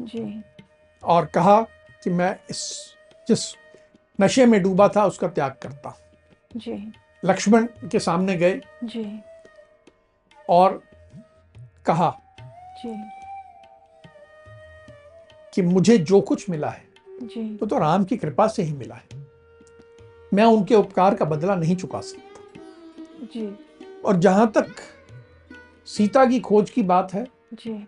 जी। 0.02 0.44
और 1.04 1.26
कहा 1.26 1.62
कि 2.04 2.10
मैं 2.10 2.40
इस 2.50 2.94
जिस 3.28 3.56
नशे 4.22 4.46
में 4.46 4.64
डूबा 4.64 4.88
था 4.88 5.06
उसका 5.06 5.28
त्याग 5.28 5.56
करता 5.62 5.98
जी। 6.56 6.94
लक्ष्मण 7.26 7.66
के 7.66 8.00
सामने 8.00 8.36
गए 8.38 8.62
जी। 8.84 9.20
और 10.50 10.84
कहा 11.86 12.20
जी। 12.86 13.04
कि 15.54 15.62
मुझे 15.62 15.98
जो 15.98 16.22
कुछ 16.22 16.50
मिला 16.50 16.70
है 16.70 16.86
जी। 17.24 17.56
वो 17.56 17.66
तो 17.66 17.78
राम 17.78 18.04
की 18.04 18.18
कृपा 18.18 18.48
से 18.48 18.64
ही 18.64 18.74
मिला 18.74 18.96
है। 18.96 19.13
मैं 20.34 20.44
उनके 20.44 20.76
उपकार 20.76 21.16
का 21.16 21.26
बदला 21.26 21.56
नहीं 21.56 21.76
चुका 21.76 22.02
सकता। 22.02 23.26
जी। 23.34 23.58
और 24.06 24.18
जहाँ 24.18 24.52
तक 24.52 24.66
सीता 25.86 26.26
की 26.26 26.40
खोज 26.40 26.70
की 26.70 26.84
बात 26.84 27.14
है 27.14 27.28
जी। 27.54 27.88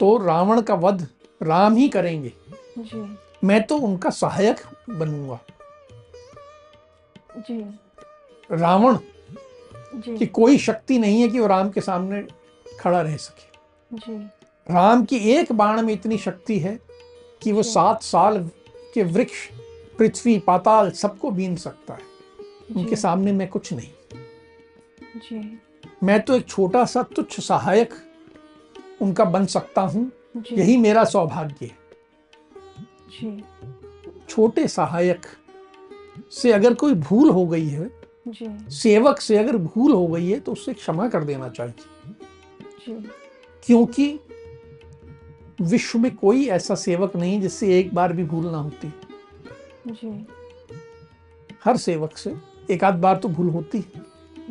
तो 0.00 0.26
रावण 0.26 0.60
का 0.60 0.74
वध 0.74 1.08
राम 1.42 1.76
ही 1.76 1.88
करेंगे। 1.88 2.32
जी। 2.78 3.18
मैं 3.44 3.62
तो 3.62 3.76
उनका 3.76 4.10
सहायक 4.10 4.56
बनूँगा। 4.90 5.38
जी। 7.38 7.78
रावण 8.52 8.98
जी। 9.94 10.16
की 10.16 10.26
कोई 10.26 10.58
शक्ति 10.58 10.98
नहीं 10.98 11.20
है 11.22 11.28
कि 11.28 11.40
वो 11.40 11.46
राम 11.46 11.70
के 11.70 11.80
सामने 11.80 12.26
खड़ा 12.80 13.00
रह 13.00 13.16
सके। 13.16 13.96
जी। 13.96 14.16
राम 14.70 15.04
की 15.04 15.16
एक 15.16 15.52
बाण 15.52 15.82
में 15.82 15.94
इतनी 15.94 16.18
शक्ति 16.18 16.58
है 16.58 16.78
कि 17.42 17.52
वो 17.52 17.62
सात 17.62 18.02
साल 18.02 18.50
के 18.94 19.02
वृक्ष 19.02 19.48
पृथ्वी 19.98 20.38
पाताल 20.38 20.90
सबको 20.90 21.30
बीन 21.30 21.56
सकता 21.56 21.94
है। 21.94 22.00
उनके 22.76 22.96
सामने 22.96 23.32
मैं 23.32 23.48
कुछ 23.48 23.72
नहीं। 23.72 23.90
जी। 25.16 25.58
मैं 26.02 26.20
तो 26.22 26.36
एक 26.36 26.46
छोटा 26.46 26.84
सा 26.84 27.02
तुच्छ 27.02 27.40
सहायक 27.40 27.94
उनका 29.02 29.24
बन 29.24 29.46
सकता 29.46 29.80
हूँ। 29.80 30.10
यही 30.52 30.76
मेरा 30.76 31.04
सौभाग्य 31.04 31.66
है। 31.66 31.76
जी। 33.10 33.44
छोटे 34.28 34.68
सहायक 34.68 35.26
से 36.32 36.52
अगर 36.52 36.74
कोई 36.74 36.94
भूल 36.94 37.30
हो 37.30 37.46
गई 37.46 37.66
है 37.66 37.90
जी। 38.28 38.70
सेवक 38.70 39.20
से 39.20 39.38
अगर 39.38 39.56
भूल 39.56 39.92
हो 39.92 40.06
गई 40.06 40.28
है 40.30 40.40
तो 40.40 40.52
उससे 40.52 40.74
क्षमा 40.74 41.08
कर 41.08 41.24
देना 41.24 41.48
चाहिए। 41.48 41.74
जी। 42.86 43.08
क्योंकि 43.66 44.20
विश्व 45.60 45.98
में 45.98 46.16
कोई 46.16 46.46
ऐसा 46.46 46.74
सेवक 46.74 47.16
नहीं 47.16 47.40
जिससे 47.40 47.78
एक 47.78 47.94
बार 47.94 48.12
भी 48.12 48.24
भूल 48.24 48.46
ना 48.46 48.58
होती। 48.58 48.92
जी। 49.88 50.26
हर 51.64 51.76
सेवक 51.76 52.16
से 52.16 52.34
एक 52.70 52.84
आध 52.84 52.94
बार 52.94 53.16
तो 53.16 53.28
भूल 53.28 53.48
होती 53.48 53.78
है। 53.78 54.02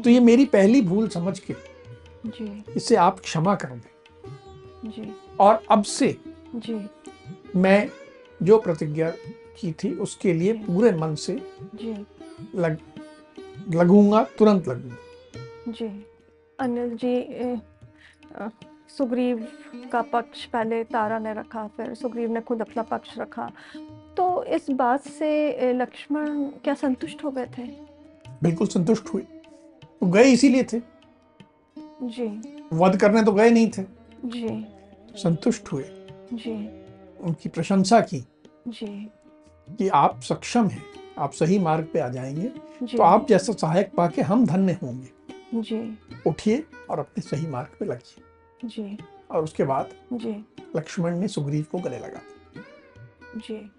तो 0.01 0.09
ये 0.09 0.19
मेरी 0.19 0.45
पहली 0.45 0.81
भूल 0.81 1.07
समझ 1.07 1.37
के 1.39 1.55
जी। 2.25 2.63
इसे 2.75 2.95
आप 2.95 3.19
क्षमा 3.19 3.55
कर 3.55 3.69
दें। 3.69 4.91
जी। 4.91 5.11
और 5.39 5.63
अब 5.71 5.83
से 5.83 6.17
जी। 6.55 6.79
मैं 7.55 7.89
जो 8.43 8.57
प्रतिज्ञा 8.59 9.09
की 9.59 9.71
थी 9.73 9.93
उसके 9.95 10.33
लिए 10.33 10.53
पूरे 10.53 10.91
मन 10.91 11.15
से 11.15 11.35
जी। 11.75 11.93
लग 12.55 12.77
लगूँगा 13.73 14.23
तुरंत 14.37 14.67
लगूँगा। 14.67 15.71
जी। 15.71 15.87
अनिल 16.59 16.95
जी 16.95 17.13
ए, 17.15 17.59
सुग्रीव 18.89 19.47
का 19.91 20.01
पक्ष 20.01 20.45
पहले 20.45 20.83
तारा 20.83 21.19
ने 21.19 21.33
रखा 21.33 21.67
फिर 21.67 21.93
सुग्रीव 21.93 22.31
ने 22.31 22.41
खुद 22.41 22.61
अपना 22.61 22.83
पक्ष 22.83 23.17
रखा। 23.17 23.51
तो 24.17 24.43
इस 24.43 24.69
बात 24.69 25.07
से 25.07 25.57
लक्ष्मण 25.73 26.43
क्या 26.47 26.73
संतुष्ट 26.73 27.23
हो 27.23 27.31
गए 27.31 27.45
थे? 27.45 27.63
बिल्कुल 28.43 28.67
संतुष्ट 28.67 29.07
हुए। 29.07 29.21
वो 30.03 30.09
गए 30.09 30.23
इसीलिए 30.23 30.63
थे। 30.63 30.79
जी। 32.03 32.57
वध 32.73 32.99
करने 32.99 33.23
तो 33.23 33.31
गए 33.31 33.49
नहीं 33.49 33.71
थे। 33.77 33.83
जी। 34.25 34.65
संतुष्ट 35.17 35.71
हुए। 35.71 35.83
जी। 36.33 36.83
उनकी 37.19 37.49
प्रशंसा 37.49 37.99
की 37.99 38.25
जी। 38.67 39.11
कि 39.69 39.89
आप 39.89 40.21
सक्षम 40.21 40.67
हैं 40.67 40.83
आप 41.17 41.31
सही 41.31 41.59
मार्ग 41.59 41.87
पे 41.93 41.99
आ 41.99 42.09
जाएँगे। 42.09 42.47
तो 42.97 43.03
आप 43.03 43.27
जैसा 43.27 43.53
सहायक 43.53 43.91
पाके 43.95 44.21
हम 44.21 44.45
धन्य 44.45 44.77
होंगे। 44.83 45.09
जी। 45.61 45.99
उठिए 46.27 46.65
और 46.89 46.99
अपने 46.99 47.21
सही 47.21 47.47
मार्ग 47.47 47.67
पे 47.79 47.85
लगिए। 47.85 48.23
जी। 48.67 48.97
और 49.31 49.43
उसके 49.43 49.63
बाद 49.63 49.89
जी। 50.13 50.45
लक्ष्मण 50.75 51.19
ने 51.19 51.27
सुग्रीव 51.27 51.65
को 51.71 51.77
गले 51.77 51.99
लगा 51.99 52.21
जी। 53.37 53.71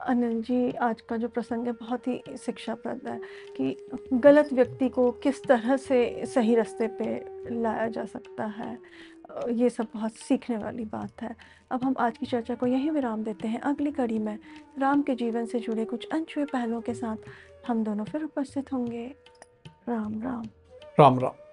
अनिल 0.00 0.42
जी, 0.42 0.70
आज 0.70 1.00
का 1.00 1.16
जो 1.16 1.28
प्रसंग 1.28 1.66
है 1.66 1.72
बहुत 1.72 2.08
ही 2.08 2.22
शिक्षाप्रद 2.44 3.00
है 3.08 3.20
कि 3.56 3.88
गलत 4.12 4.52
व्यक्ति 4.52 4.88
को 4.88 5.10
किस 5.10 5.44
तरह 5.44 5.76
से 5.76 6.26
सही 6.26 6.54
रास्ते 6.54 6.86
पे 6.86 7.24
लाया 7.62 7.88
जा 7.88 8.04
सकता 8.04 8.44
है। 8.44 8.78
ये 9.50 9.70
सब 9.70 9.86
बहुत 9.94 10.12
सीखने 10.12 10.56
वाली 10.56 10.84
बात 10.84 11.22
है। 11.22 11.36
अब 11.70 11.84
हम 11.84 11.94
आज 11.98 12.18
की 12.18 12.26
चर्चा 12.26 12.54
को 12.54 12.66
यहीं 12.66 12.90
विराम 12.90 13.24
देते 13.24 13.48
हैं। 13.48 13.60
अगली 13.60 13.90
कड़ी 13.90 14.18
में 14.18 14.38
राम 14.78 15.02
के 15.02 15.14
जीवन 15.14 15.46
से 15.46 15.60
जुड़े 15.60 15.84
कुछ 15.84 16.08
अनछुए 16.12 16.44
पहलुओं 16.44 16.80
के 16.80 16.94
साथ 16.94 17.16
हम 17.68 17.84
दोनों 17.84 18.04
फिर 18.04 18.24
उपस्थित 18.24 18.72
होंगे। 18.72 19.14
राम 19.88 20.22
राम। 20.22 20.42
राम 21.00 21.18
राम। 21.18 21.43